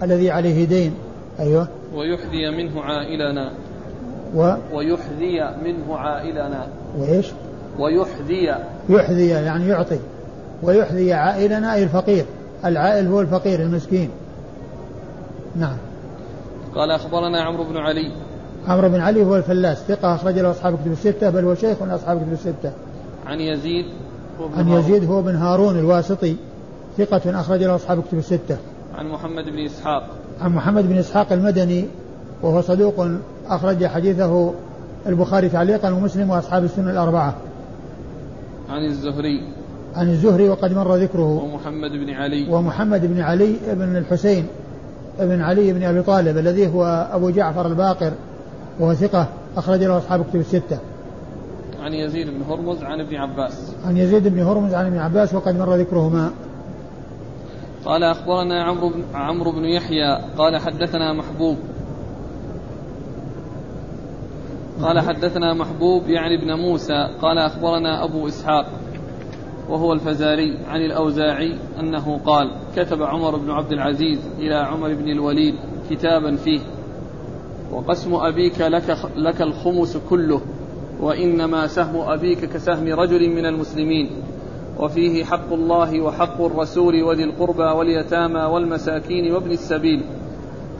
الذي 0.02 0.30
عليه 0.30 0.64
دين. 0.64 0.94
أيوه. 1.40 1.68
ويحذي 1.94 2.50
منه 2.50 2.82
عائلنا. 2.82 3.52
و؟ 4.34 4.54
ويحذي 4.72 5.40
منه 5.64 5.96
عائلنا. 5.96 6.66
وإيش؟ 6.98 7.26
ويحذي. 7.78 8.54
يحذي 8.88 9.28
يعني 9.28 9.68
يعطي. 9.68 9.98
ويحذي 10.62 11.12
عائلنا 11.12 11.74
أي 11.74 11.82
الفقير. 11.82 12.24
العائل 12.64 13.06
هو 13.06 13.20
الفقير 13.20 13.62
المسكين. 13.62 14.10
نعم. 15.56 15.76
قال 16.74 16.90
أخبرنا 16.90 17.42
عمرو 17.42 17.64
بن 17.64 17.76
علي. 17.76 18.12
عمرو 18.68 18.88
بن 18.88 19.00
علي 19.00 19.24
هو 19.24 19.36
الفلاس 19.36 19.78
ثقة 19.78 20.14
أخرج 20.14 20.38
له 20.38 20.50
أصحاب 20.50 20.78
كتب 20.82 20.92
الستة 20.92 21.30
بل 21.30 21.44
هو 21.44 21.54
شيخ 21.54 21.82
من 21.82 21.90
أصحاب 21.90 22.18
كتب 22.18 22.32
الستة. 22.32 22.72
عن 23.26 23.40
يزيد 23.40 23.84
عن 24.56 24.68
يزيد 24.68 25.04
هو 25.04 25.22
بن 25.22 25.36
هارون 25.36 25.78
الواسطي 25.78 26.36
ثقة 26.98 27.40
أخرج 27.40 27.62
له 27.62 27.74
أصحاب 27.74 28.02
كتب 28.02 28.18
الستة. 28.18 28.56
عن 28.94 29.08
محمد 29.08 29.44
بن 29.44 29.64
إسحاق. 29.64 30.08
عن 30.40 30.54
محمد 30.54 30.88
بن 30.88 30.98
إسحاق 30.98 31.32
المدني 31.32 31.84
وهو 32.42 32.60
صدوق 32.60 33.06
أخرج 33.48 33.86
حديثه 33.86 34.52
البخاري 35.06 35.48
تعليقا 35.48 35.90
ومسلم 35.90 36.30
وأصحاب 36.30 36.64
السنة 36.64 36.90
الأربعة. 36.90 37.34
عن 38.68 38.84
الزهري. 38.84 39.42
عن 39.96 40.10
الزهري 40.10 40.48
وقد 40.48 40.72
مر 40.72 40.96
ذكره. 40.96 41.42
ومحمد 41.42 41.90
بن 41.90 42.10
علي. 42.10 42.50
ومحمد 42.50 43.06
بن 43.06 43.20
علي 43.20 43.56
بن 43.72 43.96
الحسين 43.96 44.46
بن 45.20 45.40
علي 45.40 45.72
بن 45.72 45.82
أبي 45.82 46.02
طالب 46.02 46.38
الذي 46.38 46.74
هو 46.74 47.08
أبو 47.12 47.30
جعفر 47.30 47.66
الباقر 47.66 48.12
وهو 48.80 48.94
ثقة 48.94 49.28
أخرج 49.56 49.84
له 49.84 49.98
أصحاب 49.98 50.24
كتب 50.30 50.40
الستة. 50.40 50.78
عن 51.86 51.94
يزيد 51.94 52.26
بن 52.30 52.42
هرمز 52.42 52.82
عن 52.82 53.00
ابن 53.00 53.16
عباس. 53.16 53.74
عن 53.84 53.96
يزيد 53.96 54.28
بن 54.28 54.40
هرمز 54.40 54.74
عن 54.74 54.86
ابن 54.86 54.98
عباس 54.98 55.34
وقد 55.34 55.58
مر 55.58 55.74
ذكرهما. 55.74 56.30
قال 57.84 58.02
أخبرنا 58.02 58.64
عمرو 58.64 58.88
بن, 58.88 59.04
عمرو 59.14 59.52
بن 59.52 59.64
يحيى 59.64 60.18
قال 60.38 60.56
حدثنا 60.56 61.12
محبوب. 61.12 61.56
قال 64.82 65.00
حدثنا 65.00 65.54
محبوب 65.54 66.08
يعني 66.08 66.42
ابن 66.42 66.52
موسى. 66.52 67.08
قال 67.22 67.38
أخبرنا 67.38 68.04
أبو 68.04 68.28
إسحاق 68.28 68.66
وهو 69.68 69.92
الفزاري 69.92 70.58
عن 70.68 70.80
الأوزاعي 70.80 71.58
أنه 71.80 72.20
قال 72.24 72.50
كتب 72.76 73.02
عمر 73.02 73.36
بن 73.36 73.50
عبد 73.50 73.72
العزيز 73.72 74.18
إلى 74.38 74.54
عمر 74.54 74.94
بن 74.94 75.08
الوليد 75.08 75.54
كتابا 75.90 76.36
فيه. 76.36 76.60
وقسم 77.72 78.14
أبيك 78.14 78.60
لك, 78.60 78.96
لك 79.16 79.42
الخمس 79.42 79.96
كله. 80.10 80.40
وإنما 81.00 81.66
سهم 81.66 81.96
أبيك 81.96 82.44
كسهم 82.44 82.88
رجل 82.88 83.30
من 83.30 83.46
المسلمين. 83.46 84.10
وفيه 84.78 85.24
حق 85.24 85.52
الله 85.52 86.00
وحق 86.00 86.40
الرسول 86.40 87.02
وذي 87.02 87.24
القربى 87.24 87.62
واليتامى 87.62 88.40
والمساكين 88.40 89.32
وابن 89.32 89.50
السبيل. 89.50 90.02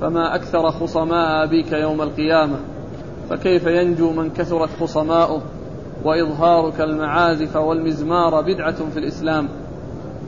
فما 0.01 0.35
أكثر 0.35 0.71
خصماء 0.71 1.45
أبيك 1.45 1.73
يوم 1.73 2.03
القيامة؟ 2.03 2.57
فكيف 3.31 3.67
ينجو 3.67 4.13
من 4.13 4.31
كثرت 4.31 4.71
خصماؤه؟ 4.81 5.43
وإظهارك 6.05 6.81
المعازف 6.81 7.57
والمزمار 7.57 8.41
بدعة 8.41 8.91
في 8.91 8.99
الإسلام. 8.99 9.49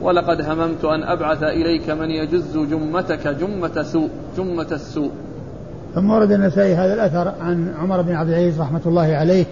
ولقد 0.02 0.40
هممت 0.40 0.85
أن 0.85 1.02
أبعث 1.02 1.42
إليك 1.42 1.90
من 1.90 2.11
يجز 2.11 2.59
جمتك 2.59 3.28
جمة 3.28 3.83
سوء 3.83 4.11
جمة 4.37 4.68
السوء. 4.73 5.11
ثم 5.95 6.11
ورد 6.11 6.33
النسائي 6.33 6.75
هذا 6.75 6.95
الأثر 6.95 7.33
عن 7.40 7.75
عمر 7.78 8.02
بن 8.02 8.12
عبد 8.12 8.28
العزيز 8.28 8.61
رحمة 8.61 8.80
الله 8.87 9.16
عليه 9.16 9.45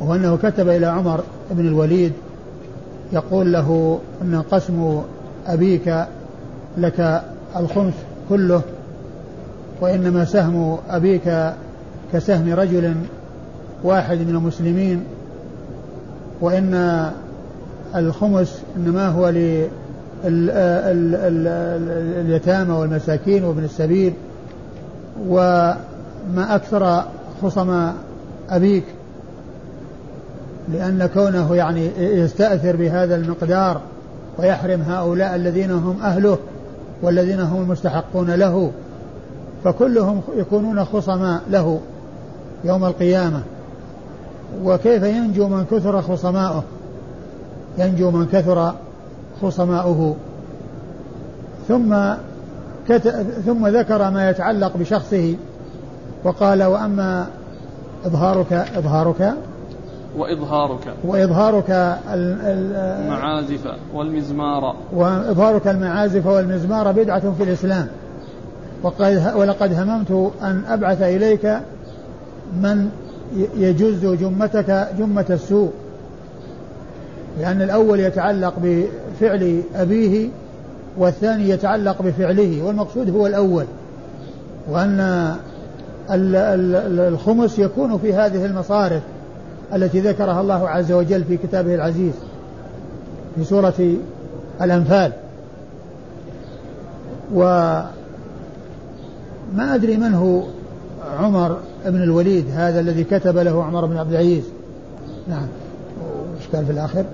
وأنه 0.00 0.36
كتب 0.36 0.68
إلى 0.68 0.86
عمر 0.86 1.24
بن 1.50 1.66
الوليد 1.66 2.12
يقول 3.12 3.52
له 3.52 3.98
أن 4.22 4.42
قسم 4.50 5.02
أبيك 5.46 6.04
لك 6.78 7.22
الخمس 7.56 7.94
كله 8.28 8.62
وإنما 9.80 10.24
سهم 10.24 10.78
أبيك 10.90 11.52
كسهم 12.12 12.52
رجل 12.52 12.94
واحد 13.84 14.18
من 14.18 14.28
المسلمين 14.28 15.04
وإن 16.40 17.10
الخمس 17.94 18.62
إنما 18.76 19.08
هو 19.08 19.28
لليتامى 22.24 22.72
والمساكين 22.72 23.44
وابن 23.44 23.64
السبيل 23.64 24.12
وما 25.28 25.76
أكثر 26.36 27.04
خصم 27.42 27.90
أبيك 28.50 28.84
لأن 30.72 31.06
كونه 31.14 31.56
يعني 31.56 31.90
يستأثر 31.98 32.76
بهذا 32.76 33.16
المقدار 33.16 33.80
ويحرم 34.38 34.82
هؤلاء 34.82 35.34
الذين 35.34 35.70
هم 35.70 36.02
أهله 36.02 36.38
والذين 37.02 37.40
هم 37.40 37.62
المستحقون 37.62 38.30
له 38.30 38.70
فكلهم 39.64 40.20
يكونون 40.36 40.84
خصما 40.84 41.40
له 41.50 41.80
يوم 42.64 42.84
القيامة. 42.84 43.40
وكيف 44.64 45.02
ينجو 45.02 45.48
من 45.48 45.64
كثر 45.70 46.02
خصماؤه؟ 46.02 46.62
ينجو 47.78 48.10
من 48.10 48.26
كثر 48.26 48.74
خصماؤه. 49.42 50.16
ثم 51.68 51.96
كت... 52.88 53.08
ثم 53.46 53.66
ذكر 53.66 54.10
ما 54.10 54.30
يتعلق 54.30 54.76
بشخصه 54.76 55.34
وقال 56.24 56.62
وأما 56.62 57.26
إظهارك 58.06 58.52
إظهارك 58.52 59.34
وإظهارك. 60.16 60.94
وإظهارك 61.04 61.98
المعازف 62.14 63.66
والمزمار. 63.94 64.76
وإظهارك 64.92 65.68
المعازف 65.68 66.26
والمزمار 66.26 66.92
بدعة 66.92 67.32
في 67.38 67.42
الإسلام. 67.44 67.88
ولقد 69.36 69.72
هممت 69.72 70.32
أن 70.42 70.62
أبعث 70.68 71.02
إليك 71.02 71.58
من 72.62 72.88
يجز 73.56 74.06
جمتك 74.06 74.88
جمة 74.98 75.26
السوء. 75.30 75.70
لأن 77.40 77.62
الأول 77.62 78.00
يتعلق 78.00 78.54
بفعل 78.62 79.62
أبيه 79.74 80.28
والثاني 80.98 81.48
يتعلق 81.48 82.02
بفعله 82.02 82.62
والمقصود 82.62 83.10
هو 83.10 83.26
الأول. 83.26 83.64
وأن 84.70 85.34
الخمس 86.10 87.58
يكون 87.58 87.98
في 87.98 88.14
هذه 88.14 88.44
المصارف. 88.44 89.02
التي 89.74 90.00
ذكرها 90.00 90.40
الله 90.40 90.68
عز 90.68 90.92
وجل 90.92 91.24
في 91.24 91.36
كتابه 91.36 91.74
العزيز 91.74 92.14
في 93.36 93.44
سورة 93.44 93.94
الأنفال. 94.62 95.12
وما 97.34 97.90
أدري 99.54 99.96
من 99.96 100.14
هو 100.14 100.42
عمر 101.18 101.56
بن 101.86 102.02
الوليد 102.02 102.44
هذا 102.54 102.80
الذي 102.80 103.04
كتب 103.04 103.38
له 103.38 103.64
عمر 103.64 103.86
بن 103.86 103.96
عبد 103.96 104.12
العزيز. 104.12 104.44
نعم. 105.28 105.46
وش 106.38 106.48
كان 106.52 106.64
في 106.64 106.72
الآخر؟ 106.72 107.04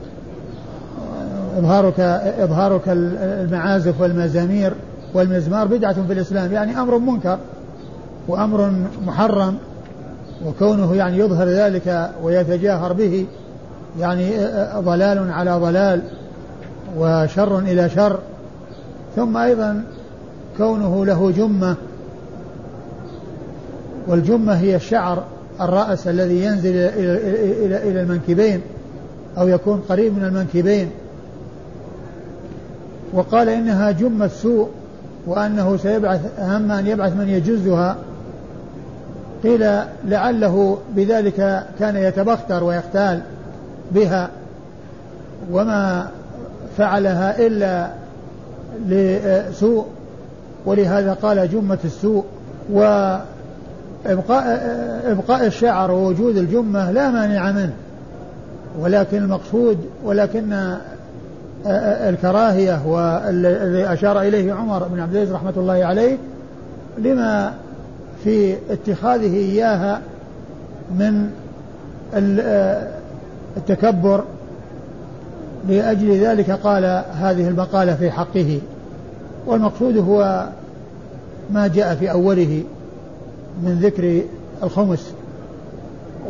إظهارك 1.59 2.01
إظهارك 2.41 2.83
المعازف 2.87 4.01
والمزامير 4.01 4.73
والمزمار 5.15 5.67
بدعة 5.67 6.07
في 6.07 6.13
الإسلام 6.13 6.53
يعني 6.53 6.81
أمر 6.81 6.99
منكر 6.99 7.39
وأمر 8.29 8.73
محرم. 9.07 9.59
وكونه 10.47 10.97
يعني 10.97 11.19
يظهر 11.19 11.49
ذلك 11.49 12.11
ويتجاهر 12.23 12.93
به 12.93 13.27
يعني 13.99 14.31
ضلال 14.77 15.31
على 15.31 15.51
ضلال 15.51 16.03
وشر 16.99 17.59
إلى 17.59 17.89
شر. 17.89 18.19
ثم 19.17 19.37
أيضا 19.37 19.85
كونه 20.59 21.07
له 21.07 21.31
جمة 21.31 21.77
والجمة 24.07 24.53
هي 24.53 24.77
الشعر 24.77 25.25
الرأس 25.61 26.09
الذي 26.09 26.45
ينزل 26.45 26.75
إلى 26.75 28.03
المنكبين 28.03 28.61
أو 29.39 29.49
يكون 29.49 29.83
قريب 29.89 30.19
من 30.19 30.25
المنكبين. 30.25 30.91
وقال 33.13 33.49
إنها 33.49 33.91
جمة 33.91 34.29
سوء 34.29 34.69
وأنه 35.27 35.77
سيبعث 35.77 36.21
أهم 36.39 36.71
أن 36.71 36.87
يبعث 36.87 37.17
من 37.17 37.29
يجزها. 37.29 37.97
قيل 39.43 39.67
لعله 40.05 40.79
بذلك 40.97 41.65
كان 41.79 41.97
يتبختر 41.97 42.65
ويختال 42.65 43.21
بها 43.91 44.29
وما 45.53 46.09
فعلها 46.79 47.47
إلا 47.47 47.91
لسوء 48.87 49.87
ولهذا 50.67 51.13
قال 51.13 51.51
جمة 51.51 51.79
السوء 51.85 52.25
وإبقاء 52.73 54.61
إبقاء 55.07 55.47
الشعر 55.47 55.91
ووجود 55.91 56.37
الجمة 56.37 56.91
لا 56.91 57.11
مانع 57.11 57.53
منه 57.53 57.73
ولكن 58.81 59.17
المقصود 59.17 59.79
ولكن 60.05 60.77
الكراهية 61.67 62.87
والذي 62.87 63.93
أشار 63.93 64.21
إليه 64.21 64.53
عمر 64.53 64.89
بن 64.89 65.01
عبد 65.01 65.15
العزيز 65.15 65.35
رحمة 65.35 65.53
الله 65.57 65.85
عليه 65.85 66.17
لما 66.99 67.53
في 68.25 68.57
اتخاذه 68.71 69.37
إياها 69.37 70.01
من 70.99 71.31
التكبر 73.57 74.25
لأجل 75.69 76.21
ذلك 76.21 76.51
قال 76.51 76.85
هذه 77.13 77.49
المقالة 77.49 77.95
في 77.95 78.11
حقه. 78.11 78.59
والمقصود 79.47 79.97
هو 79.97 80.49
ما 81.51 81.69
جاء 81.69 81.95
في 81.95 82.11
أوله 82.11 82.63
من 83.63 83.79
ذكر 83.83 84.23
الخمس. 84.63 85.13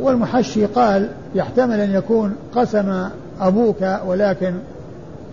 والمحشي 0.01 0.67
قال 0.67 1.09
يحتمل 1.35 1.81
أن 1.81 1.91
يكون 1.91 2.33
قسم 2.55 3.09
أبوك 3.41 4.01
ولكن 4.07 4.55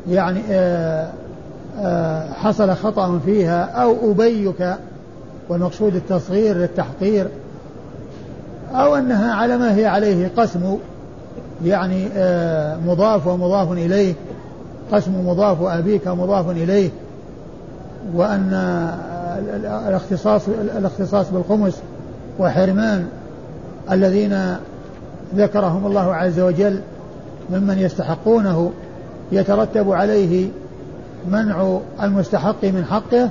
يعني 0.10 0.40
آه، 0.52 1.10
آه، 1.80 2.34
حصل 2.34 2.76
خطأ 2.76 3.20
فيها 3.26 3.64
أو 3.64 4.12
أبيك 4.12 4.76
والمقصود 5.50 5.96
التصغير 5.96 6.58
للتحقير 6.58 7.28
أو 8.76 8.96
أنها 8.96 9.34
على 9.34 9.58
ما 9.58 9.76
هي 9.76 9.86
عليه 9.86 10.32
قسم 10.38 10.78
يعني 11.66 12.08
آه، 12.16 12.78
مضاف 12.88 13.28
ومضاف 13.28 13.72
إليه 13.72 14.14
قسم 14.92 15.28
مضاف 15.28 15.62
أبيك 15.62 16.08
مضاف 16.08 16.50
إليه 16.50 16.90
وأن 18.16 18.54
الاختصاص 19.88 20.42
الاختصاص 20.78 21.30
بالخمس 21.30 21.82
وحرمان 22.40 23.08
الذين 23.92 24.56
ذكرهم 25.36 25.86
الله 25.86 26.16
عز 26.16 26.40
وجل 26.40 26.80
ممن 27.50 27.80
يستحقونه 27.80 28.72
يترتب 29.32 29.92
عليه 29.92 30.50
منع 31.32 31.80
المستحق 32.04 32.64
من 32.64 32.86
حقه 32.86 33.30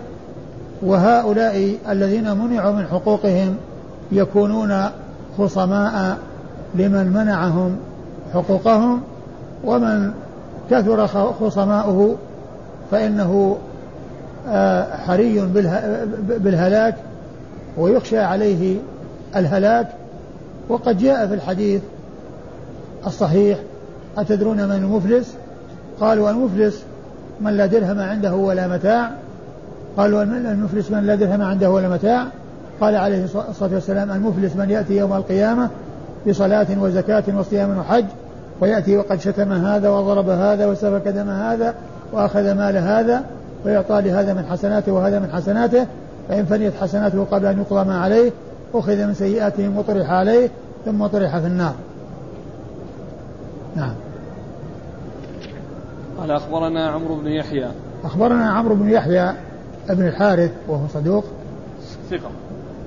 وهؤلاء 0.82 1.76
الذين 1.88 2.36
منعوا 2.36 2.72
من 2.72 2.86
حقوقهم 2.86 3.56
يكونون 4.12 4.82
خصماء 5.38 6.18
لمن 6.74 7.12
منعهم 7.12 7.76
حقوقهم 8.34 9.00
ومن 9.64 10.12
كثر 10.70 11.06
خصماؤه 11.40 12.16
فإنه 12.90 13.56
آه، 14.48 14.96
حري 14.96 15.40
بالهلاك 16.28 16.94
ويخشى 17.76 18.18
عليه 18.18 18.76
الهلاك. 19.36 19.88
وقد 20.68 20.98
جاء 20.98 21.26
في 21.26 21.34
الحديث 21.34 21.82
الصحيح 23.06 23.58
أتدرون 24.18 24.56
من 24.56 24.72
المفلس؟ 24.72 25.34
قالوا 26.00 26.30
المفلس 26.30 26.82
من 27.40 27.56
لا 27.56 27.66
درهم 27.66 28.00
عنده 28.00 28.34
ولا 28.34 28.68
متاع. 28.68 29.10
قالوا 29.96 30.22
المفلس 30.22 30.90
من 30.90 31.06
لا 31.06 31.14
درهم 31.14 31.42
عنده 31.42 31.70
ولا 31.70 31.88
متاع. 31.88 32.26
قال 32.80 32.96
عليه 32.96 33.24
الصلاة 33.24 33.74
والسلام 33.74 34.10
المفلس 34.10 34.56
من 34.56 34.70
يأتي 34.70 34.96
يوم 34.96 35.12
القيامة 35.12 35.70
بصلاة 36.28 36.66
وزكاة 36.80 37.24
وصيام 37.38 37.78
وحج 37.78 38.04
ويأتي 38.60 38.96
وقد 38.96 39.20
شتم 39.20 39.52
هذا 39.52 39.90
وضرب 39.90 40.28
هذا 40.28 40.66
وسفك 40.66 41.08
دم 41.08 41.30
هذا 41.30 41.74
وأخذ 42.12 42.54
مال 42.54 42.76
هذا 42.76 43.24
ويعطى 43.64 44.00
لهذا 44.00 44.34
من 44.34 44.44
حسناته 44.44 44.92
وهذا 44.92 45.18
من 45.18 45.30
حسناته 45.32 45.86
فإن 46.28 46.44
فنيت 46.44 46.72
حسناته 46.80 47.24
قبل 47.24 47.46
أن 47.46 47.58
يقضى 47.58 47.88
ما 47.88 48.00
عليه 48.00 48.32
أخذ 48.74 49.06
من 49.06 49.14
سيئاتهم 49.14 49.78
وطرح 49.78 50.10
عليه 50.10 50.48
ثم 50.84 51.06
طرح 51.06 51.38
في 51.38 51.46
النار. 51.46 51.74
نعم. 53.76 53.94
قال 56.20 56.30
أخبرنا 56.30 56.88
عمرو 56.88 57.16
بن 57.16 57.26
يحيى. 57.26 57.68
أخبرنا 58.04 58.50
عمرو 58.50 58.74
بن 58.74 58.90
يحيى 58.90 59.32
ابن 59.88 60.06
الحارث 60.06 60.50
وهو 60.68 60.88
صدوق. 60.94 61.24
ثقة. 62.10 62.30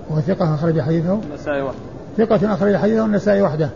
وهو 0.10 0.22
ثقة 0.22 0.56
أخرج 0.56 0.82
حديثه. 0.82 1.20
النسائي 1.30 1.62
وحده. 1.62 1.80
ثقة 2.18 2.54
أخرج 2.54 2.76
حديثه 2.76 3.06
النسائي 3.06 3.42
وحده. 3.42 3.70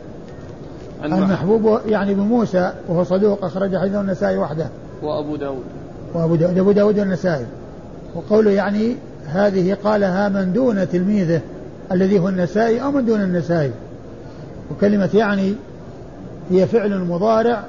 المحبوب 1.04 1.80
يعني 1.88 2.14
بن 2.14 2.22
موسى 2.22 2.74
وهو 2.88 3.04
صدوق 3.04 3.46
أخرج 3.46 3.78
حديثه 3.78 4.02
النسائي 4.02 4.38
وحده. 4.38 4.68
وأبو 5.02 5.36
داود. 5.36 5.64
وأبو 6.14 6.36
داود, 6.36 6.58
أبو 6.58 6.72
داود 6.72 7.00
والنسائي 7.00 7.46
وقوله 8.16 8.52
يعني 8.52 8.96
هذه 9.28 9.78
قالها 9.84 10.30
من 10.30 10.54
دون 10.54 10.90
تلميذه 10.90 11.42
الذي 11.92 12.20
هو 12.20 12.30
النسائي 12.30 12.84
أو 12.84 12.92
من 12.92 13.06
دون 13.06 13.22
النسائي. 13.22 13.72
وكلمة 14.72 15.10
يعني 15.14 15.56
هي 16.52 16.68
فعل 16.68 17.00
مضارع 17.00 17.64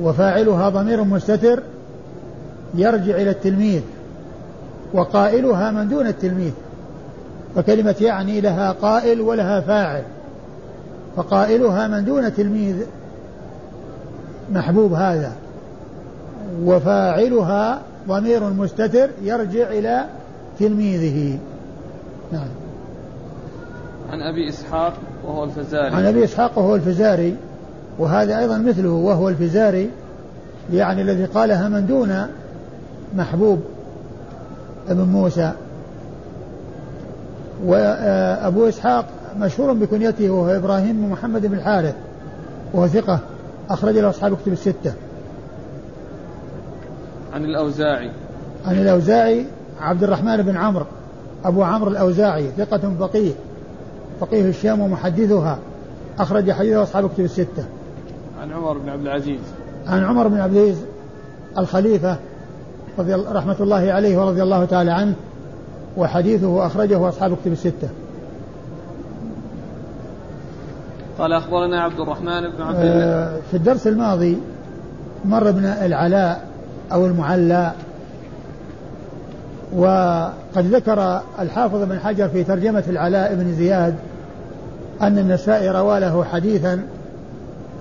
وفاعلها 0.00 0.68
ضمير 0.68 1.04
مستتر 1.04 1.62
يرجع 2.74 3.14
إلى 3.16 3.30
التلميذ 3.30 3.82
وقائلها 4.92 5.70
من 5.70 5.88
دون 5.88 6.06
التلميذ 6.06 6.52
فكلمة 7.56 7.96
يعني 8.00 8.40
لها 8.40 8.72
قائل 8.72 9.20
ولها 9.20 9.60
فاعل 9.60 10.02
فقائلها 11.16 11.88
من 11.88 12.04
دون 12.04 12.34
تلميذ 12.34 12.76
محبوب 14.52 14.92
هذا 14.92 15.32
وفاعلها 16.64 17.80
ضمير 18.08 18.44
مستتر 18.44 19.10
يرجع 19.22 19.68
إلى 19.68 20.04
تلميذه. 20.58 21.38
نعم. 22.32 22.48
عن 24.10 24.20
أبي 24.20 24.48
إسحاق 24.48 24.92
وهو 25.24 25.44
الفزاري. 25.44 25.94
عن 25.94 26.04
أبي 26.04 26.24
إسحاق 26.24 26.58
وهو 26.58 26.74
الفزاري 26.74 27.36
وهذا 27.98 28.38
أيضا 28.38 28.58
مثله 28.58 28.90
وهو 28.90 29.28
الفزاري 29.28 29.90
يعني 30.72 31.02
الذي 31.02 31.24
قالها 31.24 31.68
من 31.68 31.86
دون 31.86 32.26
محبوب 33.16 33.60
ابن 34.88 35.02
موسى. 35.02 35.52
وأبو 37.64 38.68
إسحاق 38.68 39.06
مشهور 39.40 39.72
بكنيته 39.72 40.30
وهو 40.30 40.56
إبراهيم 40.56 40.96
بن 40.96 41.08
محمد 41.08 41.46
بن 41.46 41.54
الحارث 41.54 41.94
وهو 42.74 42.86
ثقة 42.86 43.20
أخرج 43.70 43.98
له 43.98 44.10
أصحاب 44.10 44.36
كتب 44.36 44.52
الستة. 44.52 44.92
عن 47.32 47.44
الأوزاعي. 47.44 48.10
عن 48.66 48.78
الأوزاعي 48.78 49.46
عبد 49.80 50.04
الرحمن 50.04 50.42
بن 50.42 50.56
عمرو. 50.56 50.84
أبو 51.44 51.62
عمرو 51.62 51.90
الأوزاعي 51.90 52.50
ثقة 52.56 52.94
فقيه 53.00 53.32
فقيه 54.20 54.48
الشام 54.48 54.80
ومحدثها 54.80 55.58
أخرج 56.18 56.52
حديثه 56.52 56.82
أصحاب 56.82 57.08
كتب 57.08 57.24
الستة. 57.24 57.64
عن 58.40 58.52
عمر 58.52 58.78
بن 58.78 58.88
عبد 58.88 59.02
العزيز. 59.02 59.40
عن 59.86 60.04
عمر 60.04 60.28
بن 60.28 60.40
عبد 60.40 60.56
العزيز 60.56 60.78
الخليفة 61.58 62.16
رضي 62.98 63.14
رحمة 63.14 63.56
الله 63.60 63.92
عليه 63.92 64.18
ورضي 64.18 64.42
الله 64.42 64.64
تعالى 64.64 64.90
عنه 64.90 65.14
وحديثه 65.96 66.66
أخرجه 66.66 67.08
أصحاب 67.08 67.36
كتب 67.42 67.52
الستة. 67.52 67.88
قال 71.18 71.32
أخبرنا 71.32 71.80
عبد 71.82 72.00
الرحمن 72.00 72.40
بن 72.40 72.62
عبد 72.62 72.78
الله. 72.80 73.04
آه، 73.04 73.36
في 73.50 73.56
الدرس 73.56 73.86
الماضي 73.86 74.38
مر 75.24 75.48
ابن 75.48 75.64
العلاء 75.64 76.44
أو 76.92 77.06
المعلى 77.06 77.72
وقد 79.76 80.66
ذكر 80.74 81.20
الحافظ 81.38 81.82
بن 81.82 81.98
حجر 81.98 82.28
في 82.28 82.44
ترجمة 82.44 82.84
العلاء 82.88 83.34
بن 83.34 83.54
زياد 83.54 83.94
أن 85.02 85.18
النسائي 85.18 85.70
روى 85.70 86.00
له 86.00 86.24
حديثا 86.24 86.82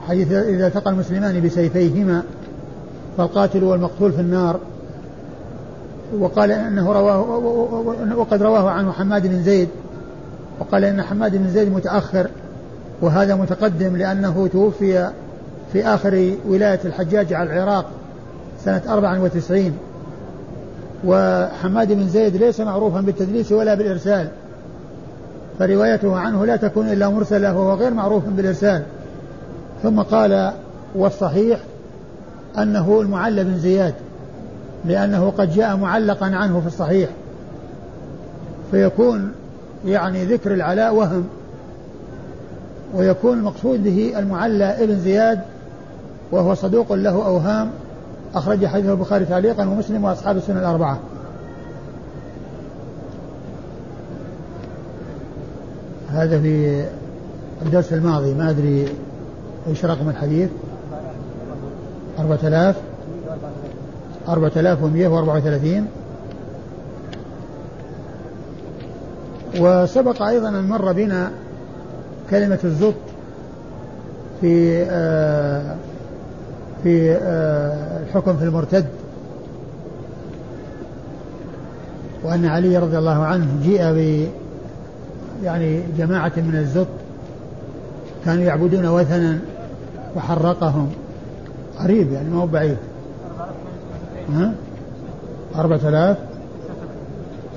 حديث 0.07 0.31
إذا 0.31 0.67
التقى 0.67 0.89
المسلمان 0.89 1.41
بسيفيهما 1.41 2.23
فالقاتل 3.17 3.63
والمقتول 3.63 4.11
في 4.11 4.21
النار. 4.21 4.59
وقال 6.19 6.51
إنه 6.51 6.91
رواه 6.91 7.19
وقد 8.17 8.43
رواه 8.43 8.69
عن 8.69 8.91
حماد 8.91 9.27
بن 9.27 9.43
زيد 9.43 9.69
وقال 10.59 10.83
إن 10.83 11.01
حماد 11.01 11.35
بن 11.35 11.49
زيد 11.49 11.73
متأخر 11.73 12.27
وهذا 13.01 13.35
متقدم 13.35 13.95
لأنه 13.95 14.49
توفي 14.53 15.09
في 15.73 15.85
آخر 15.85 16.31
ولاية 16.47 16.79
الحجاج 16.85 17.33
على 17.33 17.53
العراق 17.53 17.85
سنة 18.65 18.81
94 18.87 19.77
وحماد 21.05 21.91
بن 21.91 22.07
زيد 22.07 22.35
ليس 22.35 22.59
معروفا 22.59 23.01
بالتدليس 23.01 23.51
ولا 23.51 23.75
بالإرسال. 23.75 24.27
فروايته 25.59 26.17
عنه 26.17 26.45
لا 26.45 26.55
تكون 26.55 26.89
إلا 26.89 27.09
مرسلة 27.09 27.57
وهو 27.57 27.73
غير 27.73 27.93
معروف 27.93 28.23
بالإرسال. 28.25 28.83
ثم 29.83 30.01
قال 30.01 30.51
والصحيح 30.95 31.59
أنه 32.57 33.01
المعلى 33.01 33.43
بن 33.43 33.57
زياد. 33.57 33.93
لأنه 34.85 35.33
قد 35.37 35.53
جاء 35.53 35.77
معلقا 35.77 36.25
عنه 36.25 36.59
في 36.59 36.67
الصحيح. 36.67 37.09
فيكون 38.71 39.31
يعني 39.85 40.25
ذكر 40.25 40.53
العلاء 40.53 40.95
وهم 40.95 41.27
ويكون 42.93 43.37
المقصود 43.37 43.83
به 43.83 44.19
المعلى 44.19 44.83
ابن 44.83 44.99
زياد 44.99 45.39
وهو 46.31 46.53
صدوق 46.53 46.93
له 46.93 47.25
أوهام 47.25 47.69
أخرج 48.35 48.65
حديثه 48.65 48.91
البخاري 48.91 49.25
تعليقا 49.25 49.65
ومسلم 49.65 50.03
وأصحاب 50.03 50.37
السنة 50.37 50.59
الأربعة. 50.59 50.99
هذا 56.09 56.41
في 56.41 56.85
الدرس 57.61 57.93
الماضي 57.93 58.33
ما 58.33 58.49
أدري 58.49 58.87
إيش 59.67 59.85
رقم 59.85 60.09
الحديث؟ 60.09 60.49
أربعة 62.19 62.39
آلاف. 62.43 62.75
4134 64.27 65.87
وسبق 69.59 70.21
أيضا 70.21 70.49
أن 70.49 70.67
مر 70.67 70.91
بنا 70.91 71.31
كلمة 72.29 72.59
الزط 72.63 72.93
في 74.41 74.83
آه 74.89 75.75
في 76.83 77.11
آه 77.11 77.99
الحكم 78.03 78.37
في 78.37 78.43
المرتد. 78.43 78.85
وأن 82.23 82.45
علي 82.45 82.77
رضي 82.77 82.97
الله 82.97 83.25
عنه 83.25 83.47
جيء 83.63 83.81
ب 83.81 84.27
يعني 85.43 85.81
جماعة 85.97 86.31
من 86.37 86.55
الزط 86.55 86.87
كانوا 88.25 88.43
يعبدون 88.43 88.85
وثنا 88.85 89.39
وحرقهم. 90.15 90.89
قريب 91.79 92.11
يعني 92.11 92.29
ما 92.29 92.41
هو 92.41 92.47
بعيد. 92.47 92.77
ها؟ 94.33 94.53
أربعة 95.55 95.89
آلاف 95.89 96.17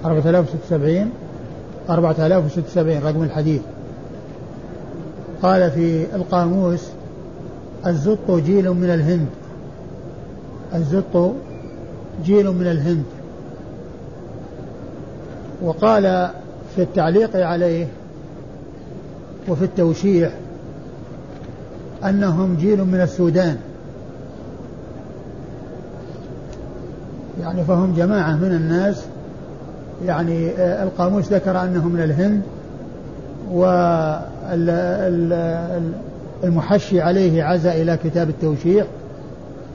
أربعة 0.04 0.30
آلاف 0.30 0.48
وست 0.48 0.64
سبعين 0.70 1.10
أربعة 1.90 2.26
آلاف 2.26 2.44
وست 2.44 2.68
سبعين 2.68 3.02
رقم 3.02 3.22
الحديث. 3.22 3.60
قال 5.42 5.70
في 5.70 6.06
القاموس 6.14 6.88
الزط 7.86 8.30
جيل 8.30 8.70
من 8.70 8.90
الهند. 8.90 9.26
الزط 10.74 11.32
جيل 12.24 12.50
من 12.50 12.66
الهند. 12.66 13.04
وقال 15.62 16.30
في 16.76 16.82
التعليق 16.82 17.46
عليه 17.46 17.86
وفي 19.48 19.64
التوشيح 19.64 20.32
أنهم 22.04 22.56
جيل 22.56 22.84
من 22.84 23.00
السودان. 23.00 23.56
يعني 27.40 27.64
فهم 27.64 27.94
جماعة 27.94 28.36
من 28.36 28.52
الناس 28.52 29.04
يعني 30.04 30.50
آه، 30.50 30.84
القاموس 30.84 31.32
ذكر 31.32 31.62
أنهم 31.62 31.92
من 31.92 32.00
الهند 32.00 32.42
والمحشي 36.42 37.00
عليه 37.00 37.44
عزى 37.44 37.82
إلى 37.82 37.98
كتاب 38.04 38.28
التوشيح 38.28 38.86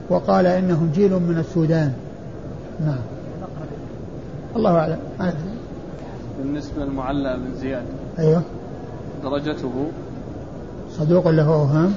وقال 0.09 0.45
إنهم 0.45 0.91
جيل 0.95 1.13
من 1.13 1.37
السودان. 1.37 1.93
نعم. 2.85 2.99
الله 4.55 4.77
أعلم. 4.77 4.97
بالنسبة 6.39 6.85
للمعلى 6.85 7.37
بن 7.37 7.55
زياد. 7.61 7.83
أيوه. 8.19 8.41
درجته؟ 9.23 9.85
صدوق 10.91 11.27
له 11.27 11.53
أوهام؟ 11.53 11.93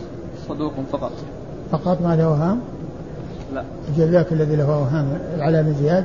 صدوق 0.49 0.73
فقط. 0.93 1.13
فقط 1.73 2.03
ما 2.03 2.17
له 2.17 2.25
أوهام؟ 2.25 2.61
لا. 3.55 3.65
أجل 3.97 4.13
ذاك 4.13 4.33
الذي 4.33 4.57
له 4.57 4.75
أوهام 4.75 5.19
العلاء 5.37 5.63
بن 5.63 5.75
زياد؟ 5.75 6.05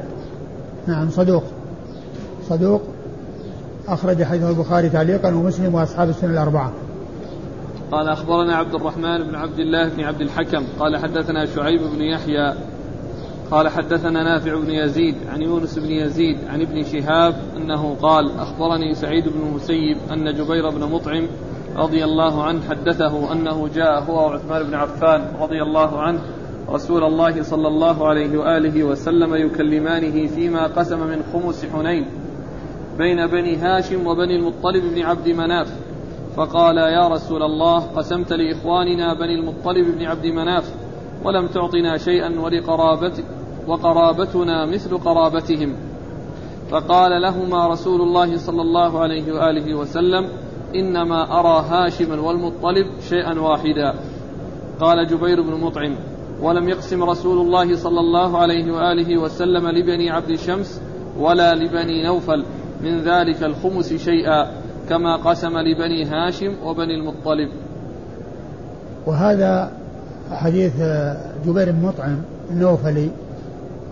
نعم 0.87 1.09
صدوق. 1.09 1.43
صدوق. 2.49 2.81
أخرج 3.87 4.23
حديث 4.23 4.43
البخاري 4.43 4.89
تعليقا 4.89 5.29
ومسلم 5.29 5.75
وأصحاب 5.75 6.09
السنة 6.09 6.31
الأربعة. 6.31 6.71
قال 7.91 8.09
أخبرنا 8.09 8.55
عبد 8.55 8.75
الرحمن 8.75 9.23
بن 9.23 9.35
عبد 9.35 9.59
الله 9.59 9.89
بن 9.89 10.03
عبد 10.03 10.21
الحكم. 10.21 10.63
قال 10.79 10.97
حدثنا 10.97 11.45
شعيب 11.45 11.81
بن 11.81 12.01
يحيى. 12.01 12.53
قال 13.51 13.69
حدثنا 13.69 14.23
نافع 14.23 14.55
بن 14.59 14.69
يزيد 14.69 15.15
عن 15.33 15.41
يونس 15.41 15.79
بن 15.79 15.91
يزيد 15.91 16.37
عن 16.49 16.61
ابن 16.61 16.83
شهاب 16.83 17.35
أنه 17.57 17.95
قال 18.01 18.39
أخبرني 18.39 18.95
سعيد 18.95 19.29
بن 19.29 19.47
المسيب 19.47 19.97
أن 20.11 20.33
جبير 20.33 20.69
بن 20.69 20.83
مطعم 20.83 21.27
رضي 21.75 22.03
الله 22.03 22.43
عنه 22.43 22.61
حدثه 22.69 23.31
أنه 23.31 23.69
جاء 23.75 24.03
هو 24.03 24.15
وعثمان 24.15 24.63
بن 24.63 24.73
عفان 24.73 25.25
رضي 25.41 25.61
الله 25.61 26.01
عنه 26.01 26.19
رسول 26.69 27.03
الله 27.03 27.43
صلى 27.43 27.67
الله 27.67 28.07
عليه 28.07 28.37
وآله 28.37 28.83
وسلم 28.83 29.35
يكلمانه 29.35 30.27
فيما 30.27 30.67
قسم 30.67 30.99
من 31.07 31.23
خمس 31.33 31.65
حنين 31.65 32.05
بين 32.97 33.27
بني 33.27 33.55
هاشم 33.55 34.07
وبني 34.07 34.35
المطلب 34.35 34.83
بن 34.83 35.01
عبد 35.01 35.29
مناف. 35.29 35.67
فقال 36.35 36.77
يا 36.77 37.07
رسول 37.07 37.43
الله 37.43 37.79
قسمت 37.79 38.33
لإخواننا 38.33 39.13
بني 39.13 39.39
المطلب 39.39 39.97
بن 39.97 40.05
عبد 40.05 40.25
مناف 40.25 40.73
ولم 41.23 41.47
تعطنا 41.47 41.97
شيئا 41.97 42.39
ولقرابت 42.39 43.23
وقرابتنا 43.67 44.65
مثل 44.65 44.97
قرابتهم. 44.97 45.75
فقال 46.69 47.21
لهما 47.21 47.67
رسول 47.67 48.01
الله 48.01 48.37
صلى 48.37 48.61
الله 48.61 48.99
عليه 48.99 49.33
وآله 49.33 49.75
وسلم 49.75 50.27
إنما 50.75 51.39
أرى 51.39 51.65
هاشما 51.69 52.21
والمطلب 52.21 52.85
شيئا 53.09 53.39
واحدا. 53.39 53.93
قال 54.79 55.07
جبير 55.07 55.41
بن 55.41 55.59
مطعم 55.59 55.95
ولم 56.41 56.69
يقسم 56.69 57.03
رسول 57.03 57.47
الله 57.47 57.75
صلى 57.75 57.99
الله 57.99 58.37
عليه 58.37 58.71
وآله 58.71 59.17
وسلم 59.17 59.67
لبني 59.67 60.11
عبد 60.11 60.35
شمس 60.35 60.81
ولا 61.19 61.53
لبني 61.55 62.05
نوفل 62.05 62.45
من 62.81 63.01
ذلك 63.01 63.43
الخمس 63.43 63.93
شيئا 63.93 64.47
كما 64.89 65.15
قسم 65.15 65.57
لبني 65.57 66.05
هاشم 66.05 66.53
وبني 66.65 66.95
المطلب. 66.95 67.49
وهذا 69.05 69.71
حديث 70.31 70.73
جبير 71.45 71.71
بن 71.71 71.85
مطعم 71.85 72.17
النوفلي 72.51 73.09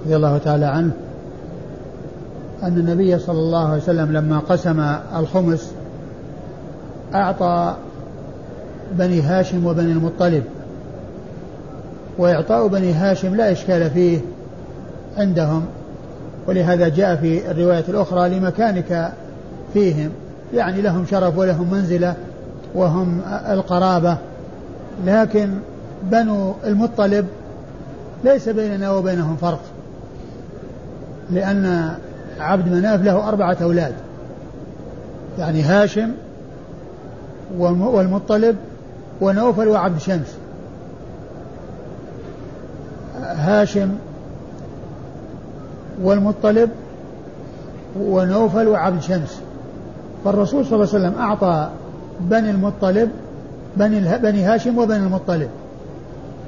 رضي 0.06 0.16
الله 0.16 0.38
تعالى 0.38 0.66
عنه 0.66 0.92
أن 2.64 2.78
النبي 2.78 3.20
صلى 3.20 3.40
الله 3.40 3.68
عليه 3.68 3.82
وسلم 3.82 4.12
لما 4.12 4.40
قسم 4.40 4.80
الخمس 5.16 5.74
أعطى 7.14 7.76
بني 8.92 9.22
هاشم 9.22 9.66
وبني 9.66 9.92
المطلب 9.92 10.44
وإعطاء 12.18 12.68
بني 12.68 12.94
هاشم 12.94 13.36
لا 13.36 13.52
إشكال 13.52 13.90
فيه 13.90 14.20
عندهم 15.18 15.66
ولهذا 16.48 16.88
جاء 16.90 17.16
في 17.16 17.52
الرواية 17.52 17.84
الأخرى 17.90 18.30
لمكانك 18.30 19.12
فيهم 19.74 20.10
يعني 20.54 20.82
لهم 20.82 21.06
شرف 21.06 21.38
ولهم 21.38 21.74
منزلة 21.74 22.16
وهم 22.76 23.22
القرابة. 23.50 24.18
لكن 25.06 25.50
بنو 26.04 26.54
المطلب 26.66 27.28
ليس 28.24 28.50
بيننا 28.50 28.92
وبينهم 28.92 29.36
فرق 29.36 29.62
لأن 31.32 31.92
عبد 32.40 32.72
مناف 32.72 33.06
له 33.06 33.28
أربعة 33.28 33.58
أولاد 33.62 33.94
يعني 35.40 35.62
هاشم 35.62 36.12
والمطلب 37.58 38.56
ونوفل 39.22 39.68
وعبد 39.68 40.00
شمس. 40.00 40.36
هاشم 43.38 43.90
والمطلب 46.04 46.70
ونوفل 48.00 48.68
وعبد 48.68 49.02
شمس 49.02 49.42
فالرسول 50.26 50.66
صلى 50.66 50.76
الله 50.76 50.88
عليه 50.94 51.06
وسلم 51.06 51.20
أعطى 51.20 51.70
بني 52.20 52.52
المطلب 52.52 53.10
بني, 53.78 54.18
بني 54.18 54.44
هاشم 54.44 54.78
وبني 54.78 54.98
المطلب. 54.98 55.50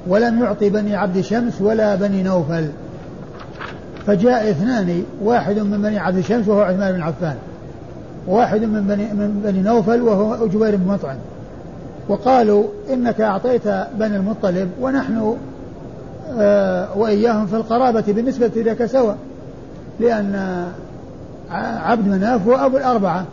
ولم 0.06 0.42
يعطي 0.42 0.70
بني 0.70 0.96
عبد 0.96 1.20
شمس 1.20 1.60
ولا 1.60 1.94
بني 1.94 2.22
نوفل. 2.22 2.68
فجاء 4.06 4.50
اثنان 4.50 5.02
واحد 5.22 5.58
من 5.58 5.82
بني 5.82 5.98
عبد 5.98 6.20
شمس 6.20 6.48
وهو 6.48 6.60
عثمان 6.60 6.92
بن 6.92 7.02
عفان. 7.02 7.36
واحد 8.26 8.60
من 8.60 8.86
بني 8.86 9.04
من 9.04 9.40
بني 9.44 9.62
نوفل 9.62 10.02
وهو 10.02 10.46
جبير 10.46 10.76
بن 10.76 10.92
مطعم. 10.92 11.16
وقالوا 12.08 12.64
إنك 12.92 13.20
أعطيت 13.20 13.68
بني 13.98 14.16
المطلب 14.16 14.70
ونحن 14.80 15.36
آه 16.38 16.98
وإياهم 16.98 17.46
في 17.46 17.56
القرابة 17.56 18.04
بالنسبة 18.08 18.50
لك 18.56 18.86
سواء 18.86 19.16
لأن 20.00 20.64
عبد 21.82 22.08
مناف 22.08 22.48
هو 22.48 22.54
ابو 22.54 22.76
الاربعه 22.76 23.24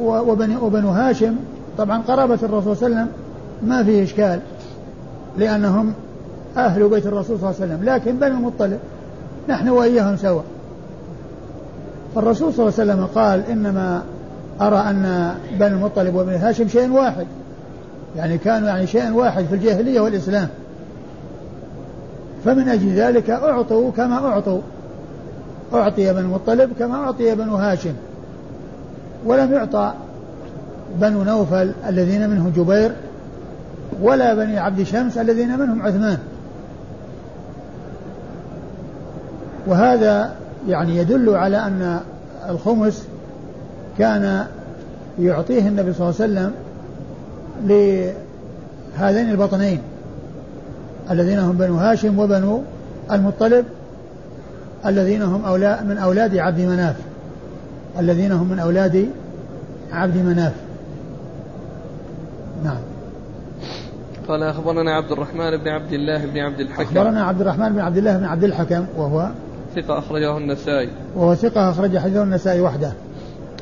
وبني 0.00 0.56
وبنو 0.56 0.88
هاشم. 0.88 1.36
طبعا 1.78 2.02
قرابة 2.08 2.38
الرسول 2.42 2.76
صلى 2.76 2.86
الله 2.86 2.98
عليه 2.98 3.06
وسلم 3.06 3.08
ما 3.62 3.84
فيه 3.84 4.02
إشكال 4.02 4.40
لأنهم 5.38 5.92
أهل 6.56 6.88
بيت 6.88 7.06
الرسول 7.06 7.38
صلى 7.38 7.50
الله 7.50 7.60
عليه 7.60 7.74
وسلم. 7.74 7.84
لكن 7.84 8.16
بني 8.16 8.30
المطلب 8.30 8.78
نحن 9.48 9.68
وإياهم 9.68 10.16
سواء 10.16 10.44
فالرسول 12.14 12.54
صلى 12.54 12.68
الله 12.68 12.80
عليه 12.80 12.92
وسلم 12.92 13.06
قال 13.06 13.46
إنما 13.50 14.02
أرى 14.60 14.76
أن 14.76 15.34
بني 15.58 15.74
المطلب 15.74 16.14
وبني 16.14 16.36
هاشم 16.36 16.68
شيء 16.68 16.90
واحد. 16.90 17.26
يعني 18.16 18.38
كانوا 18.38 18.68
يعني 18.68 18.86
شيء 18.86 19.12
واحد 19.12 19.44
في 19.44 19.54
الجاهلية 19.54 20.00
والإسلام. 20.00 20.48
فمن 22.44 22.68
أجل 22.68 22.92
ذلك 22.92 23.30
أعطوا 23.30 23.90
كما 23.96 24.26
أعطوا. 24.26 24.60
أعطي 25.74 26.12
بنو 26.12 26.20
المطلب 26.20 26.70
كما 26.78 26.94
أعطي 26.94 27.34
بنو 27.34 27.54
هاشم. 27.56 27.94
ولم 29.26 29.52
يعطى 29.52 29.94
بنو 31.00 31.24
نوفل 31.24 31.72
الذين 31.88 32.30
منهم 32.30 32.52
جبير 32.56 32.92
ولا 34.02 34.34
بني 34.34 34.58
عبد 34.58 34.82
شمس 34.82 35.18
الذين 35.18 35.58
منهم 35.58 35.82
عثمان. 35.82 36.18
وهذا 39.66 40.34
يعني 40.68 40.96
يدل 40.96 41.30
على 41.30 41.56
أن 41.56 42.00
الخمس 42.48 43.06
كان 43.98 44.46
يعطيه 45.18 45.68
النبي 45.68 45.92
صلى 45.92 46.10
الله 46.10 46.20
عليه 46.20 46.32
وسلم 46.32 46.52
لهذين 47.64 49.30
البطنين. 49.30 49.80
الذين 51.10 51.38
هم 51.38 51.52
بنو 51.52 51.76
هاشم 51.76 52.18
وبنو 52.18 52.62
المطلب 53.12 53.64
الذين 54.86 55.22
هم 55.22 55.44
أولاد 55.44 55.86
من 55.86 55.98
أولاد 55.98 56.36
عبد 56.36 56.60
مناف. 56.60 56.96
الذين 57.98 58.32
هم 58.32 58.48
من 58.48 58.58
أولاد 58.58 59.08
عبد 59.92 60.16
مناف. 60.16 60.52
نعم. 62.64 62.78
قال 64.28 64.42
أخبرنا 64.42 64.96
عبد 64.96 65.12
الرحمن 65.12 65.56
بن 65.56 65.68
عبد 65.68 65.92
الله 65.92 66.26
بن 66.26 66.38
عبد 66.38 66.60
الحكم. 66.60 66.82
أخبرنا 66.82 67.24
عبد 67.24 67.40
الرحمن 67.40 67.72
بن 67.72 67.80
عبد 67.80 67.96
الله 67.96 68.16
بن 68.16 68.24
عبد 68.24 68.44
الحكم 68.44 68.86
وهو 68.96 69.28
ثقة 69.76 69.98
أخرجه 69.98 70.38
النسائي. 70.38 70.88
وهو 71.16 71.34
ثقة 71.34 71.70
أخرج 71.70 71.98
حديثه 71.98 72.22
النسائي 72.22 72.60
وحده. 72.60 72.92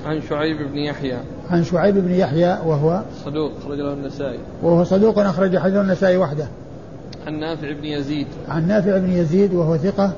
عن 0.07 0.20
شعيب 0.28 0.72
بن 0.72 0.78
يحيى. 0.78 1.18
عن 1.50 1.64
شعيب 1.64 1.94
بن 1.98 2.11
يحيى 2.11 2.59
وهو 2.66 3.02
صدوق 3.24 3.52
أخرج 3.62 3.78
له 3.78 3.92
النسائي. 3.92 4.38
وهو 4.62 4.85
صدوق 4.85 5.18
أخرج 5.18 5.59
حديثه 5.59 5.81
النسائي 5.81 6.16
وحده. 6.16 6.46
عن 7.26 7.40
نافع 7.40 7.72
بن 7.72 7.85
يزيد. 7.85 8.26
عن 8.48 8.68
نافع 8.68 8.98
بن 8.98 9.11
يزيد 9.11 9.54
وهو 9.54 9.76
ثقة؟ 9.76 10.12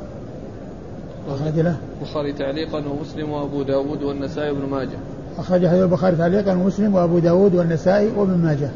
أخرج 1.28 1.60
له. 1.60 1.76
البخاري 2.00 2.32
تعليقا 2.32 2.78
ومسلم 2.78 3.30
وأبو 3.30 3.62
داود 3.62 4.02
والنسائي 4.02 4.50
وابن 4.50 4.68
ماجه. 4.70 4.98
أخرج 5.38 5.66
حديث 5.66 5.82
البخاري 5.82 6.16
تعليقا 6.16 6.52
ومسلم 6.52 6.94
وأبو 6.94 7.18
داود 7.18 7.54
والنسائي 7.54 8.10
وابن 8.16 8.38
ماجه. 8.38 8.70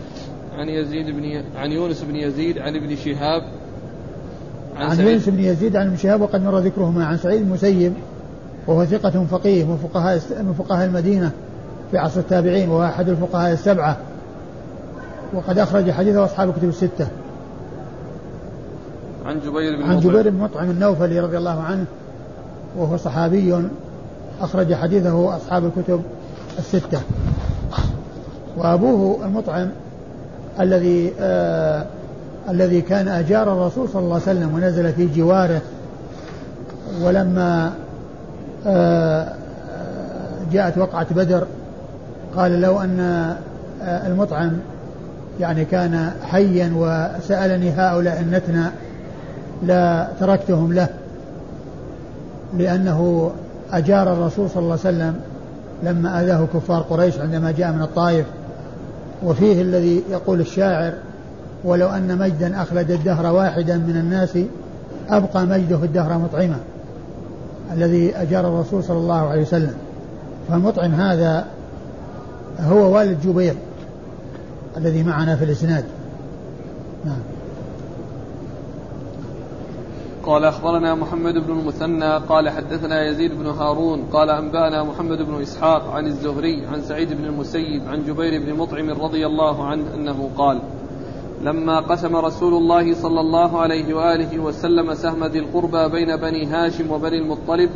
عن 0.53 0.69
يزيد 0.69 1.07
بن 1.07 1.25
ي... 1.25 1.45
عن 1.57 1.73
يونس 1.73 2.03
بن 2.03 2.17
يزيد 2.17 2.59
عن 2.59 2.77
ابن 2.77 2.97
شهاب. 2.97 3.43
عن, 4.77 4.91
عن 4.91 5.01
يونس 5.01 5.29
بن 5.29 5.41
يزيد 5.41 5.77
عن 5.77 5.87
ابن 5.87 5.97
شهاب 5.97 6.21
وقد 6.21 6.43
مر 6.43 6.59
ذكرهما. 6.59 7.05
عن 7.05 7.19
سعيد 7.19 7.41
المسيب 7.41 7.93
وهو 8.67 8.85
ثقة 8.85 9.25
فقيه 9.31 9.65
من 9.65 9.77
فقهاء 9.77 10.21
من 10.43 10.55
فقهاء 10.59 10.87
المدينة 10.87 11.31
في 11.91 11.99
عصر 11.99 12.21
التابعين 12.21 12.69
وهو 12.69 12.85
أحد 12.85 13.09
الفقهاء 13.09 13.53
السبعة. 13.53 13.97
وقد 15.35 15.59
أخرج 15.59 15.91
حديثه 15.91 16.25
أصحاب 16.25 16.49
الكتب 16.49 16.69
الستة. 16.69 17.09
عن 19.29 19.41
جبير 19.41 19.77
بن 19.77 19.83
عن 19.83 20.01
جبير 20.01 20.31
بن 20.31 20.39
مطعم 20.39 20.71
النوفلي 20.71 21.21
رضي 21.21 21.39
الله 21.39 21.63
عنه 21.63 21.85
وهو 22.77 22.97
صحابي 22.97 23.69
أخرج 24.41 24.75
حديثه 24.75 25.37
أصحاب 25.37 25.65
الكتب 25.65 26.03
الستة. 26.59 27.01
وأبوه 28.57 29.27
المطعم 29.27 29.69
الذي 30.61 31.13
آه 31.21 31.87
الذي 32.49 32.81
كان 32.81 33.09
أجار 33.09 33.53
الرسول 33.53 33.89
صلى 33.89 34.03
الله 34.03 34.15
عليه 34.15 34.39
وسلم 34.39 34.55
ونزل 34.55 34.93
في 34.93 35.07
جواره 35.07 35.61
ولما 37.03 37.73
آه، 38.67 39.33
جاءت 40.53 40.79
وقعة 40.79 41.15
بدر 41.15 41.47
قال 42.37 42.61
لو 42.61 42.81
أن 42.81 43.37
المطعم 43.83 44.53
يعني 45.41 45.65
كان 45.65 46.13
حيا 46.23 46.73
وسألني 46.77 47.71
هؤلاء 47.71 48.21
النتنى 48.21 48.65
لا 49.63 50.09
تركتهم 50.21 50.73
له 50.73 50.89
لأنه 52.57 53.31
أجار 53.73 54.13
الرسول 54.13 54.51
صلى 54.51 54.63
الله 54.63 54.79
عليه 54.85 54.97
وسلم 54.97 55.21
لما 55.83 56.21
أذاه 56.21 56.47
كفار 56.55 56.81
قريش 56.83 57.19
عندما 57.19 57.51
جاء 57.51 57.73
من 57.73 57.83
الطائف. 57.83 58.27
وفيه 59.23 59.63
الذي 59.63 60.03
يقول 60.11 60.41
الشاعر 60.41 60.93
ولو 61.65 61.89
أن 61.89 62.19
مجدا 62.19 62.63
أخلد 62.63 62.91
الدهر 62.91 63.27
واحدا 63.27 63.77
من 63.77 63.97
الناس 63.97 64.39
أبقى 65.09 65.47
مجده 65.47 65.85
الدهر 65.85 66.19
مطعما. 66.19 66.59
الذي 67.73 68.17
أجار 68.17 68.49
الرسول 68.49 68.85
صلى 68.85 68.99
الله 68.99 69.29
عليه 69.29 69.43
وسلم. 69.43 69.75
فالمطعم 70.49 70.95
هذا 70.95 71.45
هو 72.61 72.97
والد 72.97 73.21
جبير 73.27 73.55
الذي 74.77 75.03
معنا 75.03 75.37
في 75.37 75.45
الإسناد. 75.45 75.85
نعم. 77.05 77.19
قال 80.29 80.45
أخبرنا 80.45 80.95
محمد 80.95 81.35
بن 81.35 81.59
المثنى 81.59 82.17
قال 82.17 82.49
حدثنا 82.49 83.07
يزيد 83.07 83.39
بن 83.39 83.47
هارون 83.47 84.03
قال 84.13 84.31
أنبأنا 84.31 84.85
محمد 84.85 85.23
بن 85.23 85.43
إسحاق 85.43 85.91
عن 85.91 86.07
الزهري 86.07 86.67
عن 86.67 86.83
سعيد 86.83 87.13
بن 87.13 87.25
المسيب 87.25 87.83
عن 87.89 88.05
جبير 88.05 88.43
بن 88.43 88.55
مطعم 88.55 88.91
رضي 88.91 89.27
الله 89.27 89.65
عنه 89.65 89.95
أنه 89.95 90.31
قال 90.39 90.61
لما 91.43 91.81
قسم 91.81 92.17
رسول 92.17 92.55
الله 92.55 92.95
صلى 92.95 93.21
الله 93.21 93.61
عليه 93.61 93.95
وآله 93.95 94.39
وسلم 94.39 94.95
سهم 94.95 95.25
ذي 95.25 95.39
القربى 95.39 95.89
بين 95.89 96.17
بني 96.17 96.47
هاشم 96.47 96.91
وبني 96.91 97.19
المطلب 97.19 97.71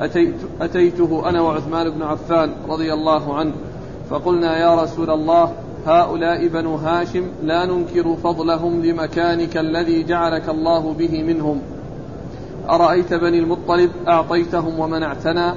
أتيت 0.00 0.36
أتيته 0.60 1.28
أنا 1.28 1.40
وعثمان 1.40 1.90
بن 1.90 2.02
عفان 2.02 2.52
رضي 2.68 2.92
الله 2.92 3.34
عنه 3.34 3.52
فقلنا 4.10 4.58
يا 4.58 4.82
رسول 4.82 5.10
الله 5.10 5.52
هؤلاء 5.86 6.46
بنو 6.48 6.74
هاشم 6.74 7.26
لا 7.42 7.66
ننكر 7.66 8.16
فضلهم 8.16 8.82
لمكانك 8.82 9.56
الذي 9.56 10.02
جعلك 10.02 10.48
الله 10.48 10.92
به 10.92 11.22
منهم 11.22 11.60
أرأيت 12.70 13.14
بني 13.14 13.38
المطلب 13.38 13.90
أعطيتهم 14.08 14.80
ومنعتنا 14.80 15.54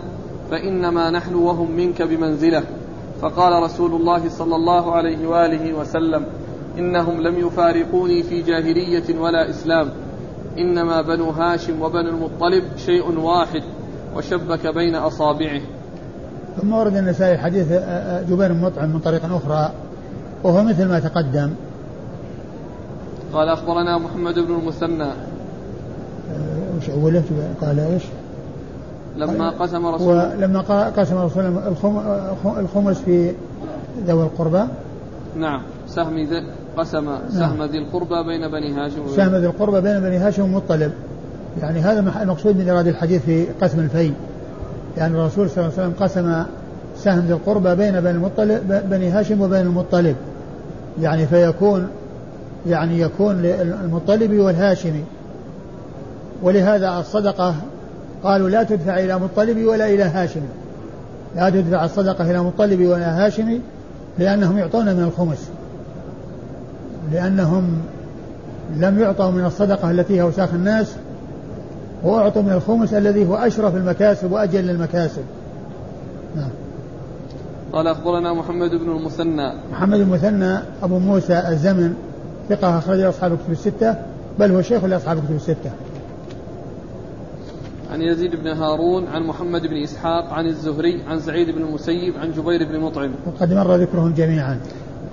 فإنما 0.51 1.09
نحن 1.09 1.35
وهم 1.35 1.71
منك 1.71 2.01
بمنزلة. 2.01 2.63
فقال 3.21 3.63
رسول 3.63 3.93
الله 3.93 4.29
صلى 4.29 4.55
الله 4.55 4.91
عليه 4.91 5.27
وآله 5.27 5.73
وسلم 5.73 6.25
إنهم 6.77 7.21
لم 7.21 7.47
يفارقوني 7.47 8.23
في 8.23 8.41
جاهلية 8.41 9.19
ولا 9.19 9.49
إسلام. 9.49 9.89
إنما 10.57 11.01
بنو 11.01 11.29
هاشم 11.29 11.81
وبنو 11.81 12.09
المطلب 12.09 12.63
شيء 12.77 13.19
واحد 13.19 13.63
وشبك 14.15 14.67
بين 14.67 14.95
أصابعه. 14.95 15.61
ثم 16.61 16.73
ورد 16.73 16.95
النسائي 16.95 17.37
حديث 17.37 17.67
جبير 18.29 18.53
بن 18.53 18.61
مطعم 18.61 18.89
من 18.89 18.99
طريق 18.99 19.25
أخرى 19.25 19.71
وهو 20.43 20.63
مثل 20.63 20.87
ما 20.89 20.99
تقدم. 20.99 21.53
قال 23.33 23.49
أخبرنا 23.49 23.97
محمد 23.97 24.39
بن 24.39 24.53
المثنى 24.53 25.11
وش 26.87 26.93
أوله 27.03 27.23
قال 27.61 27.79
إيش؟ 27.79 28.03
لما 29.17 29.49
قسم 29.49 29.85
رسول 29.85 30.17
لما 30.39 30.89
قسم 30.89 31.17
رسول 31.17 31.45
الخمس 32.45 32.97
في 32.97 33.31
ذوي 34.07 34.23
القربى. 34.23 34.63
نعم. 35.35 35.61
سهم 35.87 36.17
ذي 36.17 36.43
قسم 36.77 37.17
سهم 37.29 37.63
ذي 37.63 37.77
القربى 37.77 38.23
بين 38.23 38.51
بني 38.51 38.73
هاشم 38.73 39.15
سهم 39.15 39.35
ذي 39.35 39.47
القربى 39.47 39.81
بين 39.81 39.99
بني 39.99 40.17
هاشم 40.17 40.43
ومطلب. 40.43 40.91
يعني 41.61 41.79
هذا 41.79 41.99
المقصود 42.21 42.57
من 42.57 42.69
إرادة 42.69 42.89
الحديث 42.89 43.21
في 43.25 43.45
قسم 43.61 43.79
الفي 43.79 44.11
يعني 44.97 45.17
الرسول 45.17 45.49
صلى 45.49 45.65
الله 45.65 45.73
عليه 45.77 45.87
وسلم 45.87 45.93
قسم 45.99 46.43
سهم 46.97 47.19
ذي 47.19 47.33
القربى 47.33 47.75
بين 47.75 48.01
بني 48.01 48.11
المطلب 48.11 48.81
بني 48.89 49.09
هاشم 49.09 49.41
وبين 49.41 49.61
المطلب. 49.61 50.15
يعني 51.01 51.27
فيكون 51.27 51.87
يعني 52.67 52.99
يكون 52.99 53.41
للمطلب 53.41 54.33
والهاشمي. 54.33 55.03
ولهذا 56.43 56.99
الصدقة 56.99 57.55
قالوا 58.23 58.49
لا 58.49 58.63
تدفع 58.63 58.99
إلى 58.99 59.19
مطلب 59.19 59.65
ولا 59.65 59.87
إلى 59.87 60.03
هاشم 60.03 60.41
لا 61.35 61.49
تدفع 61.49 61.85
الصدقة 61.85 62.31
إلى 62.31 62.43
مطلب 62.43 62.81
ولا 62.81 63.25
هاشمي 63.25 63.61
لأنهم 64.19 64.57
يعطون 64.57 64.85
من 64.85 65.03
الخمس. 65.03 65.49
لأنهم 67.13 67.81
لم 68.77 68.99
يعطوا 68.99 69.31
من 69.31 69.45
الصدقة 69.45 69.91
التي 69.91 70.17
هي 70.17 70.21
أوساخ 70.21 70.53
الناس 70.53 70.95
وأعطوا 72.03 72.41
من 72.41 72.51
الخمس 72.51 72.93
الذي 72.93 73.27
هو 73.27 73.35
أشرف 73.35 73.75
المكاسب 73.75 74.31
وأجل 74.31 74.69
المكاسب. 74.69 75.23
نعم. 76.35 76.49
قال 77.73 77.87
أخبرنا 77.87 78.33
محمد 78.33 78.69
بن 78.69 78.89
المثنى. 78.91 79.53
محمد 79.71 79.99
المثنى 79.99 80.57
أبو 80.83 80.99
موسى 80.99 81.43
الزمن 81.49 81.93
ثقة 82.49 82.77
أخرجه 82.77 83.09
أصحاب 83.09 83.33
الكتب 83.33 83.51
الستة 83.51 83.95
بل 84.39 84.51
هو 84.51 84.61
شيخ 84.61 84.83
لأصحاب 84.83 85.17
الكتب 85.17 85.35
الستة. 85.35 85.71
عن 87.91 88.01
يزيد 88.01 88.35
بن 88.35 88.47
هارون 88.47 89.07
عن 89.07 89.23
محمد 89.23 89.67
بن 89.67 89.77
إسحاق 89.83 90.33
عن 90.33 90.45
الزهري 90.45 91.01
عن 91.07 91.19
سعيد 91.19 91.49
بن 91.49 91.61
المسيب 91.61 92.17
عن 92.17 92.31
جبير 92.31 92.63
بن 92.63 92.79
مطعم. 92.79 93.11
وقد 93.27 93.53
مر 93.53 93.75
ذكرهم 93.75 94.13
جميعا. 94.13 94.59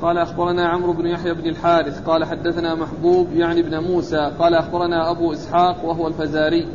قال 0.02 0.18
أخبرنا 0.18 0.68
عمرو 0.68 0.92
بن 0.92 1.06
يحيى 1.06 1.34
بن 1.34 1.48
الحارث 1.48 2.00
قال 2.00 2.24
حدثنا 2.24 2.74
محبوب 2.74 3.32
يعني 3.32 3.60
ابن 3.60 3.78
موسى 3.78 4.32
قال 4.38 4.54
أخبرنا 4.54 5.10
أبو 5.10 5.32
إسحاق 5.32 5.84
وهو 5.84 6.08
الفزاري 6.08 6.66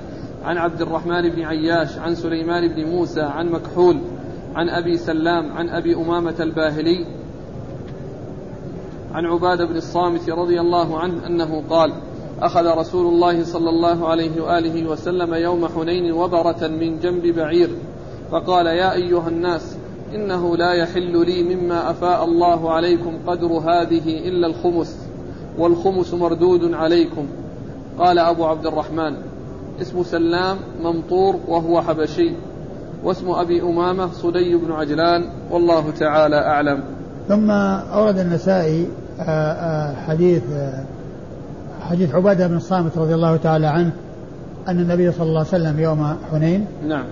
عن 0.44 0.58
عبد 0.58 0.82
الرحمن 0.82 1.30
بن 1.30 1.42
عياش 1.42 1.98
عن 1.98 2.16
سليمان 2.16 2.68
بن 2.68 2.86
موسى 2.90 3.22
عن 3.22 3.50
مكحول 3.50 4.02
عن 4.56 4.70
أبي 4.70 4.98
سلام 4.98 5.52
عن 5.52 5.70
أبي 5.70 5.96
أمامة 5.96 6.36
الباهلي 6.40 7.06
عن 9.14 9.26
عبادة 9.26 9.66
بن 9.66 9.76
الصامت 9.76 10.30
رضي 10.30 10.62
الله 10.62 11.00
عنه 11.00 11.28
أنه 11.28 11.64
قال 11.70 11.94
أخذ 12.42 12.78
رسول 12.78 13.08
الله 13.08 13.44
صلى 13.44 13.70
الله 13.70 14.08
عليه 14.08 14.42
وآله 14.42 14.90
وسلم 14.90 15.34
يوم 15.34 15.68
حنين 15.68 16.12
وبرة 16.12 16.68
من 16.68 17.00
جنب 17.00 17.28
بعير 17.28 17.70
فقال 18.32 18.66
يا 18.66 18.94
أيها 18.94 19.28
الناس 19.28 19.76
إنه 20.16 20.58
لا 20.58 20.74
يحل 20.74 21.26
لي 21.26 21.56
مما 21.56 21.92
أفاء 21.92 22.26
الله 22.26 22.72
عليكم 22.72 23.18
قدر 23.28 23.48
هذه 23.48 24.28
إلا 24.28 24.48
الخمس 24.48 24.98
والخمس 25.58 26.14
مردود 26.14 26.74
عليكم. 26.74 27.26
قال 28.00 28.20
أبو 28.20 28.46
عبد 28.46 28.66
الرحمن 28.66 29.16
اسم 29.82 30.04
سلام 30.04 30.58
ممطور 30.84 31.36
وهو 31.48 31.82
حبشي 31.82 32.32
واسم 33.04 33.30
أبي 33.30 33.62
أمامة 33.62 34.12
صدي 34.12 34.56
بن 34.56 34.72
عجلان 34.72 35.30
والله 35.52 35.92
تعالى 36.00 36.36
أعلم. 36.36 36.84
ثم 37.28 37.52
أورد 37.52 38.18
النسائي 38.20 38.88
آه، 39.20 39.24
آه، 39.24 39.96
حديث 39.96 40.44
آه، 40.54 40.84
حديث 41.82 42.16
عبادة 42.16 42.48
بن 42.48 42.58
الصامت 42.58 42.98
رضي 42.98 43.16
الله 43.16 43.38
تعالى 43.38 43.68
عنه 43.68 43.92
أن 44.68 44.80
النبي 44.80 45.12
صلى 45.12 45.28
الله 45.28 45.40
عليه 45.40 45.50
وسلم 45.50 45.80
يوم 45.80 46.16
حنين 46.32 46.66
نعم. 46.88 47.04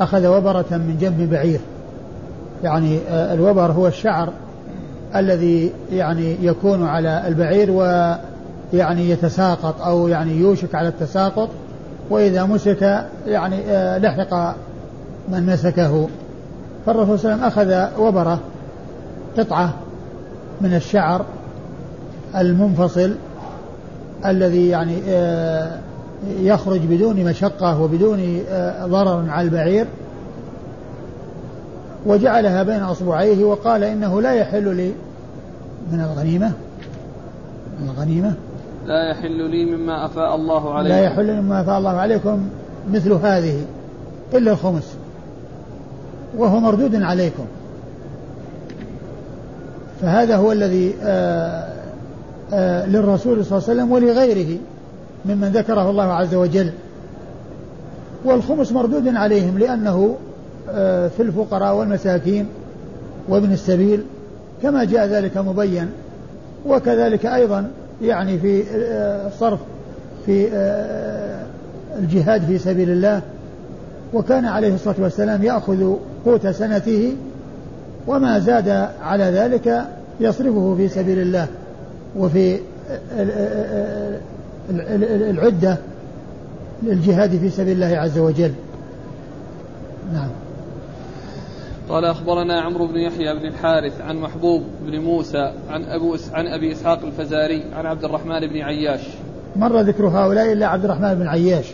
أخذ 0.00 0.26
وبرة 0.26 0.64
من 0.70 0.96
جنب 1.00 1.30
بعير. 1.30 1.60
يعني 2.64 2.98
الوبر 3.08 3.72
هو 3.72 3.86
الشعر 3.86 4.28
الذي 5.16 5.72
يعني 5.92 6.36
يكون 6.46 6.86
على 6.86 7.28
البعير 7.28 7.70
ويعني 7.70 9.10
يتساقط 9.10 9.80
أو 9.80 10.08
يعني 10.08 10.36
يوشك 10.36 10.74
على 10.74 10.88
التساقط 10.88 11.48
وإذا 12.10 12.44
مسك 12.44 13.06
يعني 13.26 13.56
لحق 13.98 14.54
من 15.28 15.46
مسكه. 15.46 16.08
فالرسول 16.86 17.18
صلى 17.18 17.34
الله 17.34 17.44
عليه 17.44 17.52
وسلم 17.52 17.74
أخذ 17.74 18.00
وبرة 18.00 18.38
قطعة 19.38 19.74
من 20.60 20.74
الشعر 20.74 21.24
المنفصل 22.36 23.14
الذي 24.24 24.68
يعني 24.68 25.02
آه، 25.08 25.78
يخرج 26.38 26.80
بدون 26.80 27.24
مشقة 27.24 27.82
وبدون 27.82 28.42
آه، 28.50 28.86
ضرر 28.86 29.30
على 29.30 29.44
البعير 29.44 29.86
وجعلها 32.06 32.62
بين 32.62 32.82
أصبعيه 32.82 33.44
وقال 33.44 33.84
إنه 33.84 34.20
لا 34.22 34.34
يحل 34.34 34.76
لي 34.76 34.92
من 35.92 36.00
الغنيمة 36.00 36.52
من 37.80 37.88
الغنيمة. 37.88 38.34
لا 38.86 39.10
يحل 39.10 39.50
لي 39.50 39.64
مما 39.64 40.06
أفاء 40.06 40.34
الله 40.34 40.74
عليكم. 40.74 40.94
لا 40.94 41.00
يحل 41.00 41.26
لي 41.26 41.40
مما 41.40 41.60
أفاء 41.60 41.78
الله 41.78 41.90
عليكم 41.90 42.48
مثل 42.90 43.12
هذه 43.12 43.64
إلا 44.34 44.52
الخمس 44.52 44.96
وهو 46.36 46.60
مردود 46.60 46.94
عليكم. 46.94 47.44
فهذا 50.02 50.36
هو 50.36 50.52
الذي 50.52 50.94
آآ 51.02 51.75
للرسول 52.86 53.44
صلى 53.44 53.58
الله 53.58 53.68
عليه 53.68 53.82
وسلم 53.82 53.92
ولغيره 53.92 54.58
ممن 55.24 55.48
ذكره 55.48 55.90
الله 55.90 56.04
عز 56.04 56.34
وجل. 56.34 56.70
والخمس 58.24 58.72
مردود 58.72 59.08
عليهم 59.08 59.58
لأنه 59.58 60.16
في 61.16 61.20
الفقراء 61.20 61.74
والمساكين 61.74 62.46
وابن 63.28 63.52
السبيل 63.52 64.02
كما 64.62 64.84
جاء 64.84 65.06
ذلك 65.06 65.36
مبين 65.36 65.88
وكذلك 66.66 67.26
أيضا 67.26 67.70
يعني 68.02 68.38
في 68.38 68.62
الصرف 69.26 69.60
في 70.26 70.48
الجهاد 71.98 72.42
في 72.42 72.58
سبيل 72.58 72.90
الله. 72.90 73.20
وكان 74.14 74.44
عليه 74.44 74.74
الصلاة 74.74 74.96
والسلام 74.98 75.42
يأخذ 75.42 75.94
قوت 76.24 76.46
سنته 76.46 77.12
وما 78.06 78.38
زاد 78.38 78.88
على 79.02 79.24
ذلك 79.24 79.84
يصرفه 80.20 80.74
في 80.76 80.88
سبيل 80.88 81.18
الله. 81.18 81.46
وفي 82.16 82.58
العدة 85.30 85.78
للجهاد 86.82 87.30
في 87.30 87.50
سبيل 87.50 87.82
الله 87.82 87.98
عز 87.98 88.18
وجل. 88.18 88.52
نعم. 90.12 90.28
قال 91.88 92.04
أخبرنا 92.04 92.60
عمرو 92.60 92.86
بن 92.86 92.96
يحيى 92.96 93.34
بن 93.34 93.46
الحارث 93.46 94.00
عن 94.00 94.16
محبوب 94.16 94.62
بن 94.86 95.00
موسى 95.00 95.52
عن 95.70 95.84
أبو 95.84 96.16
عن 96.32 96.46
أبي 96.46 96.72
إسحاق 96.72 97.04
الفزاري 97.04 97.64
عن 97.74 97.86
عبد 97.86 98.04
الرحمن 98.04 98.40
بن 98.40 98.56
عياش. 98.56 99.00
مر 99.56 99.80
ذكر 99.80 100.06
هؤلاء 100.06 100.52
إلا 100.52 100.66
عبد 100.66 100.84
الرحمن 100.84 101.14
بن 101.14 101.26
عياش. 101.28 101.72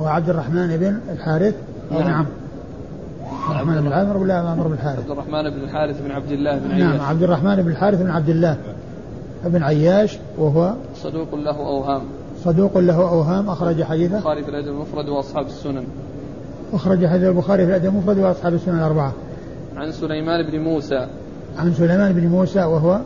هو 0.00 0.06
عبد 0.06 0.30
الرحمن 0.30 0.76
بن 0.76 0.98
الحارث؟ 1.12 1.54
نعم, 1.90 2.02
نعم. 2.02 2.26
عبد 3.48 3.50
الرحمن 3.50 3.80
بن 3.80 3.92
عامر 3.92 4.16
ولا 4.16 4.34
عمرو 4.34 4.68
بن 4.68 4.74
الحارث؟ 4.74 4.98
عبد 4.98 5.10
الرحمن 5.10 5.50
بن 5.50 5.60
الحارث 5.60 6.02
بن 6.02 6.10
عبد 6.10 6.30
الله 6.30 6.58
بن 6.58 6.68
نعم، 6.68 6.72
عياش. 6.72 7.00
نعم 7.00 7.08
عبد 7.08 7.22
الرحمن 7.22 7.56
بن 7.62 7.70
الحارث 7.70 8.02
بن 8.02 8.10
عبد 8.10 8.28
الله. 8.28 8.56
بن 9.44 9.62
عياش 9.62 10.18
وهو 10.38 10.74
صدوق 10.96 11.34
له 11.34 11.56
أوهام. 11.56 12.02
صدوق 12.44 12.78
له 12.78 12.94
أوهام 12.94 13.50
أخرج 13.50 13.82
حديثه. 13.82 14.16
البخاري 14.16 14.42
في 14.42 14.50
الأدب 14.50 14.68
المفرد 14.68 15.08
وأصحاب 15.08 15.46
السنن. 15.46 15.84
أخرج 16.72 17.06
حديث 17.06 17.28
البخاري 17.28 17.64
في 17.64 17.70
الأدب 17.70 17.86
المفرد 17.86 18.18
وأصحاب 18.18 18.54
السنن 18.54 18.78
الأربعة. 18.78 19.12
عن 19.76 19.92
سليمان 19.92 20.50
بن 20.50 20.60
موسى. 20.60 21.06
عن 21.58 21.74
سليمان 21.74 22.12
بن 22.12 22.26
موسى 22.26 22.64
وهو 22.64 23.00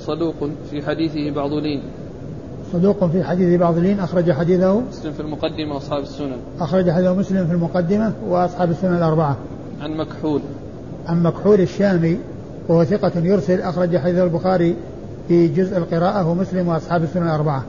صدوق 0.00 0.34
في 0.70 0.82
حديثه 0.86 1.30
بعض 1.30 1.52
لين. 1.52 1.82
صدوق 2.72 3.04
في 3.04 3.24
حديث 3.24 3.60
بعض 3.60 3.78
لين 3.78 4.00
أخرج 4.00 4.32
حديثه. 4.32 4.80
مسلم 4.80 5.12
في 5.12 5.20
المقدمة 5.20 5.74
وأصحاب 5.74 6.02
السنن. 6.02 6.36
أخرج 6.60 6.90
حديثه 6.90 7.14
مسلم 7.14 7.46
في 7.46 7.52
المقدمة 7.52 8.12
وأصحاب 8.28 8.70
السنن 8.70 8.96
الأربعة. 8.96 9.36
عن 9.80 9.96
مكحول. 9.96 10.40
عن 11.06 11.22
مكحول 11.22 11.60
الشامي 11.60 12.18
وهو 12.68 12.84
ثقة 12.84 13.12
يرسل 13.16 13.60
أخرج 13.60 13.96
حديث 13.96 14.18
البخاري 14.18 14.76
في 15.28 15.48
جزء 15.48 15.76
القراءة 15.76 16.28
ومسلم 16.28 16.68
وأصحاب 16.68 17.02
السنن 17.02 17.22
الأربعة 17.22 17.64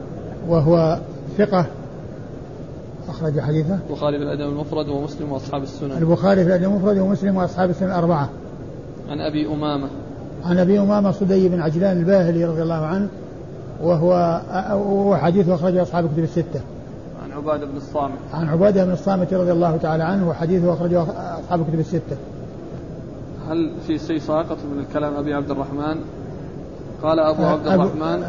وهو 0.48 0.98
ثقة 1.38 1.66
أخرج 3.08 3.40
حديثه 3.40 3.78
البخاري 3.90 4.18
في 4.18 4.24
الأدب 4.24 4.52
المفرد 4.52 4.88
ومسلم 4.88 5.32
وأصحاب 5.32 5.62
السنن 5.62 5.92
البخاري 5.92 6.42
في 6.44 6.48
الأدب 6.48 6.64
المفرد 6.64 6.98
ومسلم 6.98 7.36
وأصحاب 7.36 7.70
السنن 7.70 7.88
الأربعة 7.88 8.28
عن 9.08 9.20
أبي 9.20 9.46
أمامة 9.46 9.88
عن 10.44 10.58
أبي 10.58 10.80
أمامة 10.80 11.10
صدي 11.10 11.48
بن 11.48 11.60
عجلان 11.60 11.96
الباهلي 11.96 12.44
رضي 12.44 12.62
الله 12.62 12.86
عنه 12.86 13.08
وهو 13.82 14.40
وحديثه 15.10 15.54
أخرجه 15.54 15.82
أصحاب 15.82 16.04
الكتب 16.04 16.22
الستة. 16.22 16.60
عن 17.24 17.32
عبادة 17.32 17.66
بن 17.66 17.76
الصامت. 17.76 18.18
عن 18.34 18.48
عبادة 18.48 18.84
بن 18.84 18.92
الصامت 18.92 19.34
رضي 19.34 19.52
الله 19.52 19.76
تعالى 19.76 20.04
عنه 20.04 20.28
وحديثه 20.28 20.72
أخرجه 20.72 21.02
أصحاب 21.40 21.60
الكتب 21.60 21.80
الستة. 21.80 22.16
هل 23.48 23.72
في 23.86 23.98
شيء 23.98 24.18
ساقط 24.18 24.56
من 24.72 24.84
الكلام 24.88 25.14
أبي 25.14 25.34
عبد 25.34 25.50
الرحمن؟ 25.50 25.96
قال 27.04 27.20
أبو 27.20 27.42
عبد 27.44 27.66
الرحمن. 27.66 28.24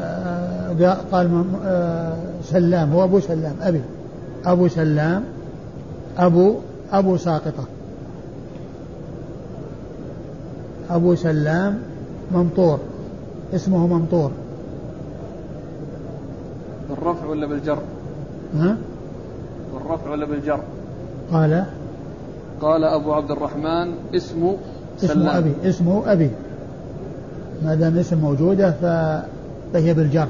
قال 1.11 1.45
آه، 1.65 2.17
سلام 2.43 2.91
هو 2.91 3.03
أبو 3.03 3.19
سلام 3.19 3.55
أبي. 3.61 3.82
أبو 4.45 4.67
سلام 4.67 5.23
أبو 6.17 6.55
أبو 6.91 7.17
ساقطة. 7.17 7.65
أبو 10.89 11.15
سلام 11.15 11.78
ممطور 12.32 12.80
اسمه 13.55 13.88
ممطور. 13.88 14.32
بالرفع 16.89 17.26
ولا 17.26 17.47
بالجر؟ 17.47 17.78
ها؟ 18.55 18.78
بالرفع 19.73 20.11
ولا 20.11 20.26
بالجر؟ 20.26 20.59
قال؟ 21.32 21.65
قال 22.61 22.84
أبو 22.84 23.13
عبد 23.13 23.32
الرحمن 23.32 23.93
اسمه 24.15 24.57
اسمه 25.03 25.38
أبي 25.38 25.53
اسمه 25.63 26.11
أبي. 26.11 26.30
ما 27.66 27.76
دام 27.76 27.97
اسم 27.97 28.18
موجودة 28.18 28.72
فهي 29.74 29.93
بالجر. 29.93 30.28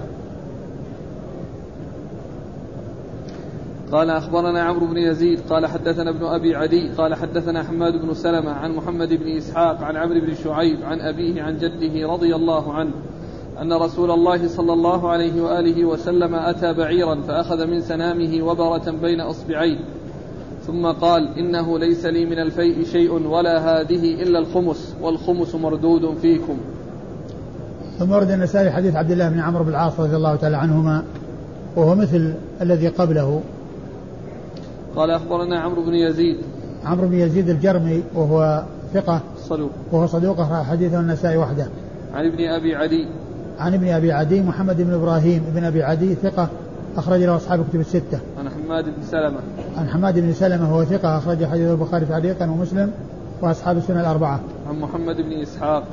قال 3.92 4.10
أخبرنا 4.10 4.64
عمرو 4.64 4.86
بن 4.86 4.98
يزيد 4.98 5.40
قال 5.50 5.66
حدثنا 5.66 6.10
ابن 6.10 6.26
أبي 6.26 6.56
عدي 6.56 6.90
قال 6.90 7.14
حدثنا 7.14 7.64
حماد 7.64 7.94
بن 8.02 8.14
سلمة 8.14 8.52
عن 8.52 8.76
محمد 8.76 9.14
بن 9.14 9.28
إسحاق 9.38 9.82
عن 9.82 9.96
عمرو 9.98 10.20
بن 10.20 10.36
شعيب 10.44 10.84
عن 10.84 11.02
أبيه 11.02 11.42
عن 11.42 11.58
جده 11.58 12.08
رضي 12.08 12.36
الله 12.36 12.74
عنه 12.74 12.92
أن 13.62 13.74
رسول 13.74 14.12
الله 14.12 14.48
صلى 14.48 14.74
الله 14.74 15.10
عليه 15.10 15.42
وآله 15.42 15.86
وسلم 15.86 16.36
أتى 16.36 16.74
بعيرا 16.74 17.22
فأخذ 17.22 17.68
من 17.68 17.82
سنامه 17.82 18.44
وبرة 18.44 18.92
بين 19.02 19.22
إصبعيه 19.22 19.80
ثم 20.68 20.86
قال 20.86 21.40
إنه 21.40 21.80
ليس 21.80 22.06
لي 22.06 22.26
من 22.26 22.40
الفيء 22.40 22.84
شيء 22.84 23.12
ولا 23.12 23.58
هذه 23.58 24.24
إلا 24.24 24.40
الخمس 24.40 24.96
والخمس 25.02 25.56
مردود 25.56 26.18
فيكم. 26.22 26.58
ثم 28.00 28.12
ورد 28.12 28.32
النسائي 28.32 28.72
حديث 28.72 28.96
عبد 28.96 29.12
الله 29.12 29.30
بن 29.30 29.40
عمرو 29.40 29.64
بن 29.64 29.70
العاص 29.70 30.00
رضي 30.00 30.16
الله 30.16 30.36
تعالى 30.36 30.58
عنهما 30.58 31.04
وهو 31.76 31.96
مثل 31.96 32.34
الذي 32.62 32.88
قبله 32.88 33.42
قال 34.96 35.12
أخبرنا 35.12 35.60
عمرو 35.60 35.86
بن 35.86 35.94
يزيد 35.94 36.38
عمرو 36.86 37.08
بن 37.08 37.14
يزيد 37.14 37.50
الجرمي 37.50 38.04
وهو 38.16 38.64
ثقة 38.94 39.22
صدوق 39.38 39.72
وهو 39.92 40.08
صدوق 40.08 40.42
حديثه 40.42 41.00
النسائي 41.00 41.38
وحده 41.38 41.68
عن 42.14 42.26
ابن 42.26 42.44
أبي 42.44 42.76
عدي 42.76 43.08
عن 43.60 43.74
ابن 43.74 43.88
أبي 43.88 44.12
عدي 44.12 44.42
محمد 44.42 44.82
بن 44.82 44.94
إبراهيم 44.94 45.44
بن 45.56 45.64
أبي 45.64 45.84
عدي 45.84 46.16
ثقة 46.16 46.50
أخرج 46.98 47.24
له 47.24 47.36
أصحاب 47.36 47.62
الكتب 47.62 47.80
الستة. 47.80 48.20
عن 48.40 48.50
حماد 48.50 48.86
بن 48.86 49.04
سلمة. 49.12 49.40
عن 49.78 49.90
حماد 49.90 50.20
بن 50.20 50.34
سلمة 50.34 50.66
هو 50.66 50.86
ثقة 50.86 51.18
أخرج 51.18 51.46
حديث 51.46 51.72
البخاري 51.72 52.06
تعليقا 52.06 52.46
ومسلم 52.46 52.92
وأصحاب 53.42 53.78
السنة 53.78 54.02
الأربعة. 54.02 54.40
عن 54.70 54.80
محمد 54.80 55.16
بن 55.16 55.42
إسحاق. 55.42 55.84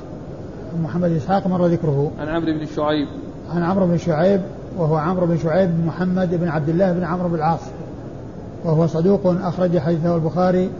عن 0.77 0.83
محمد 0.83 1.11
بن 1.11 1.17
إسحاق 1.17 1.47
مر 1.47 1.67
ذكره. 1.67 2.11
عن 2.19 2.29
عمرو 2.29 2.53
بن 2.53 2.67
شعيب. 2.67 3.09
عن 3.55 3.63
عمرو 3.63 3.87
بن 3.87 3.99
شعيب 3.99 4.41
وهو 4.79 4.97
عمرو 4.97 5.27
بن 5.27 5.39
شعيب 5.39 5.71
بن 5.71 5.87
محمد 5.87 6.35
بن 6.35 6.49
عبد 6.49 6.69
الله 6.69 6.93
بن 6.93 7.05
عمرو 7.05 7.29
بن 7.29 7.35
العاص. 7.35 7.61
وهو 8.65 8.87
صدوق 8.87 9.21
أخرج 9.27 9.79
حديثه 9.79 10.17
البخاري 10.17 10.71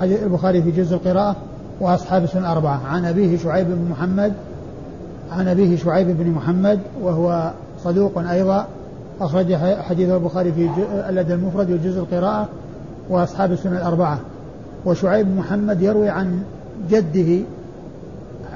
حديث 0.00 0.22
البخاري 0.22 0.62
في 0.62 0.70
جزء 0.70 0.96
القراءة 0.96 1.36
وأصحاب 1.80 2.24
السنة 2.24 2.40
الأربعة. 2.40 2.80
عن 2.86 3.04
أبيه 3.04 3.38
شعيب 3.38 3.66
بن 3.66 3.90
محمد 3.90 4.32
عن 5.32 5.48
أبيه 5.48 5.76
شعيب 5.76 6.18
بن 6.18 6.30
محمد 6.30 6.80
وهو 7.02 7.52
صدوق 7.84 8.18
أيضا 8.18 8.66
أخرج 9.20 9.54
حديث 9.80 10.10
البخاري 10.10 10.52
في 10.52 10.70
الأدب 11.08 11.30
المفرد 11.30 11.70
وجزء 11.70 12.00
القراءة 12.00 12.48
وأصحاب 13.10 13.52
السنة 13.52 13.78
الأربعة 13.78 14.18
وشعيب 14.84 15.26
بن 15.26 15.36
محمد 15.36 15.82
يروي 15.82 16.08
عن 16.08 16.42
جده 16.90 17.44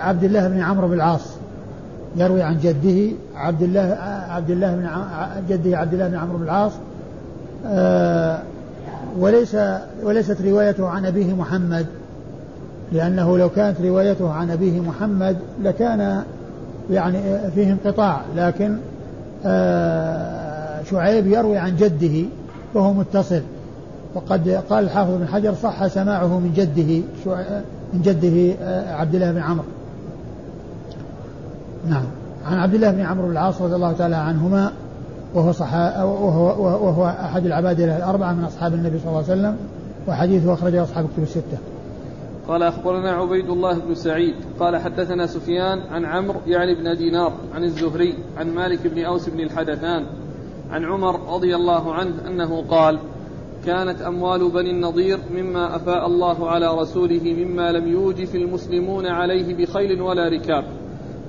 عبد 0.02 0.24
الله 0.24 0.48
بن 0.48 0.60
عمرو 0.60 0.88
بن 0.88 0.94
العاص 0.94 1.26
يروي 2.16 2.42
عن 2.42 2.58
جده 2.58 3.16
عبد 3.34 3.62
الله 3.62 3.98
عبد 4.28 4.50
الله 4.50 4.74
بن 4.74 4.88
جده 5.48 5.78
عبد 5.78 5.92
الله 5.92 6.08
بن 6.08 6.14
عمرو 6.16 6.38
بن 6.38 6.44
العاص 6.44 6.72
آه، 7.66 8.38
وليس 9.18 9.56
وليست 10.02 10.42
روايته 10.42 10.88
عن 10.88 11.06
أبيه 11.06 11.34
محمد 11.34 11.86
لأنه 12.92 13.38
لو 13.38 13.48
كانت 13.48 13.80
روايته 13.80 14.32
عن 14.32 14.50
أبيه 14.50 14.80
محمد 14.80 15.36
لكان 15.62 16.22
يعني 16.90 17.50
فيه 17.54 17.72
انقطاع 17.72 18.20
لكن 18.36 18.76
آه، 19.44 20.82
شعيب 20.90 21.26
يروي 21.26 21.58
عن 21.58 21.76
جده 21.76 22.28
وهو 22.74 22.92
متصل 22.92 23.42
وقد 24.14 24.48
قال 24.70 24.84
الحافظ 24.84 25.10
بن 25.10 25.28
حجر 25.28 25.54
صح 25.54 25.86
سماعه 25.86 26.38
من 26.38 26.52
جده 26.56 27.02
من 27.94 28.02
جده 28.02 28.54
آه، 28.62 28.94
عبد 28.94 29.14
الله 29.14 29.32
بن 29.32 29.40
عمرو. 29.40 29.64
نعم 31.86 32.04
عن 32.46 32.58
عبد 32.58 32.74
الله 32.74 32.90
بن 32.90 33.00
عمرو 33.00 33.26
بن 33.26 33.32
العاص 33.32 33.62
رضي 33.62 33.74
الله 33.74 33.92
تعالى 33.92 34.16
عنهما 34.16 34.72
وهو 35.34 35.52
صحا 35.52 36.02
وهو, 36.02 36.46
وهو 36.86 37.06
أحد 37.06 37.46
العباد 37.46 37.80
الأربعة 37.80 38.32
من 38.32 38.44
أصحاب 38.44 38.74
النبي 38.74 38.98
صلى 38.98 39.08
الله 39.08 39.24
عليه 39.30 39.32
وسلم 39.32 39.56
وحديثه 40.08 40.52
أخرجه 40.52 40.82
أصحاب 40.82 41.04
الكتب 41.04 41.22
الستة. 41.22 41.58
قال 42.48 42.62
أخبرنا 42.62 43.12
عبيد 43.12 43.50
الله 43.50 43.78
بن 43.78 43.94
سعيد 43.94 44.34
قال 44.60 44.76
حدثنا 44.76 45.26
سفيان 45.26 45.78
عن 45.78 46.04
عمرو 46.04 46.40
يعني 46.46 46.74
بن 46.74 46.96
دينار 46.96 47.32
عن 47.54 47.64
الزهري 47.64 48.14
عن 48.38 48.54
مالك 48.54 48.86
بن 48.86 49.04
أوس 49.04 49.28
بن 49.28 49.40
الحدثان 49.40 50.06
عن 50.70 50.84
عمر 50.84 51.34
رضي 51.34 51.56
الله 51.56 51.94
عنه 51.94 52.14
أنه 52.26 52.62
قال 52.62 52.98
كانت 53.66 54.02
أموال 54.02 54.50
بني 54.50 54.70
النضير 54.70 55.18
مما 55.34 55.76
أفاء 55.76 56.06
الله 56.06 56.50
على 56.50 56.78
رسوله 56.78 57.34
مما 57.38 57.72
لم 57.72 57.88
يوجف 57.88 58.34
المسلمون 58.34 59.06
عليه 59.06 59.54
بخيل 59.54 60.02
ولا 60.02 60.28
ركاب 60.28 60.64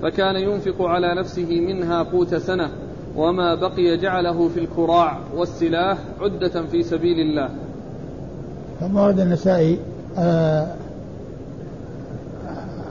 فكان 0.03 0.35
ينفق 0.35 0.81
على 0.81 1.15
نفسه 1.15 1.59
منها 1.59 2.03
قوت 2.03 2.35
سنة 2.35 2.69
وما 3.15 3.55
بقي 3.55 3.97
جعله 3.97 4.49
في 4.49 4.59
الكراع 4.59 5.17
والسلاح 5.35 5.97
عدة 6.21 6.65
في 6.71 6.83
سبيل 6.83 7.19
الله. 7.19 7.49
ثم 8.79 8.97
ورد 8.97 9.19
النسائي 9.19 9.79
آه 10.17 10.67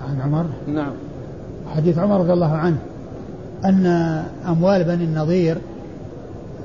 عن 0.08 0.20
عمر. 0.20 0.46
نعم. 0.66 0.92
حديث 1.76 1.98
عمر 1.98 2.20
رضي 2.20 2.32
الله 2.32 2.52
عنه 2.52 2.78
أن 3.64 3.86
أموال 4.48 4.84
بني 4.84 5.04
النضير 5.04 5.56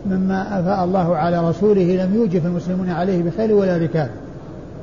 مما 0.05 0.59
أفاء 0.59 0.83
الله 0.83 1.15
على 1.15 1.49
رسوله 1.49 2.05
لم 2.05 2.15
يوجف 2.15 2.45
المسلمون 2.45 2.89
عليه 2.89 3.23
بخيل 3.23 3.53
ولا 3.53 3.77
ركاب 3.77 4.09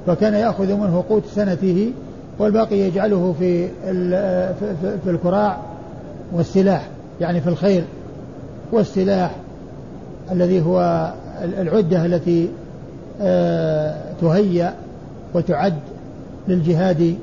فكان 0.07 0.35
يأخذ 0.35 0.75
منه 0.75 1.05
قوت 1.09 1.27
سنته 1.27 1.93
والباقي 2.39 2.77
يجعله 2.79 3.35
في 3.39 3.69
في 5.05 5.11
الكراع 5.11 5.59
والسلاح 6.33 6.89
يعني 7.21 7.41
في 7.41 7.49
الخيل 7.49 7.85
والسلاح 8.73 9.35
الذي 10.33 10.63
هو 10.63 11.11
العدة 11.43 12.07
التي 12.07 12.49
آه، 13.23 13.95
تهيأ 14.21 14.75
وتعد 15.35 15.75
للجهاد 16.49 17.15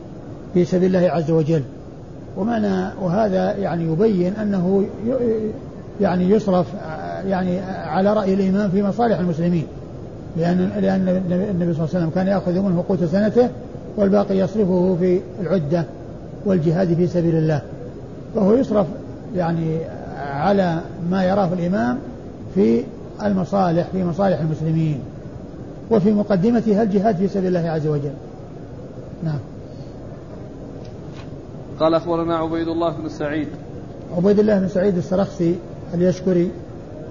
في 0.54 0.66
سبيل 0.66 0.96
الله 0.96 1.10
عز 1.12 1.32
وجل. 1.32 1.64
ومعنى 2.38 2.90
وهذا 3.02 3.58
يعني 3.58 3.84
يبين 3.84 4.34
أنه 4.36 4.86
يعني 6.02 6.30
يصرف 6.30 6.68
يعني 7.28 7.60
على 7.86 8.14
رأي 8.14 8.34
الإمام 8.34 8.70
في 8.70 8.84
مصالح 8.84 9.20
المسلمين. 9.20 9.68
لأن 10.38 10.72
لأن 10.82 11.08
النبي 11.52 11.74
صلى 11.74 11.86
الله 11.86 11.96
عليه 11.96 11.98
وسلم 11.98 12.10
كان 12.10 12.28
يأخذ 12.28 12.60
منه 12.60 12.84
قوت 12.90 13.04
سنته 13.04 13.50
والباقي 13.98 14.38
يصرفه 14.38 14.96
في 15.00 15.22
العدة 15.42 15.86
والجهاد 16.46 16.94
في 16.94 17.08
سبيل 17.08 17.36
الله. 17.36 17.62
فهو 18.36 18.56
يصرف 18.56 18.88
يعني 19.36 19.78
على 20.18 20.82
ما 21.10 21.24
يراه 21.24 21.54
الإمام 21.54 21.98
في 22.56 22.84
المصالح 23.24 23.88
في 23.92 24.04
مصالح 24.04 24.40
المسلمين 24.40 25.00
وفي 25.92 26.12
مقدمتها 26.12 26.84
الجهاد 26.84 27.16
في 27.16 27.28
سبيل 27.28 27.58
الله 27.58 27.70
عز 27.70 27.88
وجل. 27.88 28.12
نعم. 29.24 29.40
قال 31.80 31.94
أخبرنا 31.94 32.38
عبيد 32.38 32.68
الله 32.68 32.98
بن 32.98 33.10
سعيد. 33.10 33.48
عبيد 34.18 34.40
الله 34.40 34.60
بن 34.60 34.68
سعيد 34.68 34.98
السرخسي 34.98 35.56
اليشكري 35.94 36.52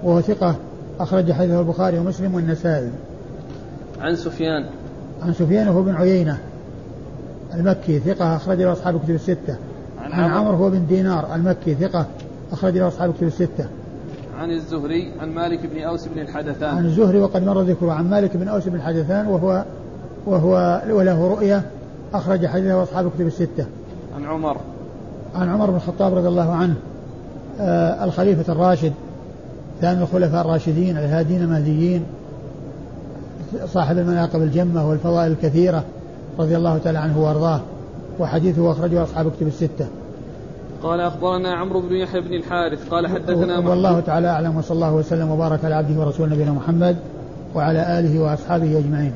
وهو 0.03 0.21
ثقة 0.21 0.55
أخرج 0.99 1.31
حديثه 1.31 1.59
البخاري 1.59 1.99
ومسلم 1.99 2.35
والنسائي. 2.35 2.89
عن 4.01 4.15
سفيان. 4.15 4.65
عن 5.21 5.33
سفيان 5.33 5.67
وهو 5.67 5.81
بن 5.81 5.95
عيينة 5.95 6.37
المكي 7.53 7.99
ثقة 7.99 8.35
أخرج 8.35 8.61
له 8.61 8.71
أصحاب 8.71 8.99
كتب 9.03 9.15
الستة. 9.15 9.57
عن, 10.01 10.11
عن 10.11 10.31
عمرو. 10.31 10.57
هو 10.57 10.69
بن 10.69 10.85
دينار 10.87 11.35
المكي 11.35 11.75
ثقة 11.75 12.05
أخرج 12.51 12.77
له 12.77 12.87
أصحاب 12.87 13.13
كتب 13.13 13.27
الستة. 13.27 13.65
عن 14.39 14.51
الزهري 14.51 15.11
عن 15.19 15.29
مالك 15.31 15.65
بن 15.65 15.81
أوس 15.81 16.07
بن 16.07 16.21
الحدثان. 16.21 16.77
عن 16.77 16.85
الزهري 16.85 17.19
وقد 17.19 17.43
مر 17.43 17.61
ذكره 17.61 17.91
عن 17.91 18.09
مالك 18.09 18.37
بن 18.37 18.47
أوس 18.47 18.67
بن 18.67 18.75
الحدثان 18.75 19.27
وهو 19.27 19.63
وهو 20.25 20.81
وله 20.89 21.27
رؤية 21.27 21.63
أخرج 22.13 22.45
حديثه 22.45 22.83
أصحاب 22.83 23.11
كتب 23.15 23.27
الستة. 23.27 23.65
عن 24.15 24.25
عمر. 24.25 24.57
عن 25.35 25.49
عمر 25.49 25.69
بن 25.69 25.75
الخطاب 25.75 26.17
رضي 26.17 26.27
الله 26.27 26.53
عنه 26.53 26.75
آه 27.59 28.03
الخليفة 28.03 28.53
الراشد 28.53 28.93
ثاني 29.81 30.01
الخلفاء 30.01 30.45
الراشدين 30.45 30.97
الهادين 30.97 31.41
المهديين. 31.41 32.03
صاحب 33.73 33.97
المناقب 33.97 34.41
الجمة 34.41 34.89
والفضائل 34.89 35.31
الكثيرة 35.31 35.83
رضي 36.39 36.57
الله 36.57 36.77
تعالى 36.77 36.99
عنه 36.99 37.23
وأرضاه 37.23 37.61
وحديثه 38.19 38.71
أخرجه 38.71 39.03
أصحاب 39.03 39.31
كتب 39.31 39.47
الستة. 39.47 39.87
قال 40.83 40.99
أخبرنا 40.99 41.53
عمرو 41.53 41.81
بن 41.81 41.95
يحيى 41.95 42.21
بن 42.21 42.33
الحارث 42.33 42.89
قال 42.89 43.07
حدثنا 43.07 43.69
والله 43.69 43.99
تعالى 43.99 44.27
أعلم 44.27 44.57
وصلى 44.57 44.75
الله 44.75 44.93
وسلم 44.93 45.31
وبارك 45.31 45.65
على 45.65 45.75
عبده 45.75 45.99
ورسوله 45.99 46.33
نبينا 46.33 46.51
محمد 46.51 46.95
وعلى 47.55 47.99
آله 47.99 48.19
وأصحابه 48.19 48.79
أجمعين. 48.79 49.11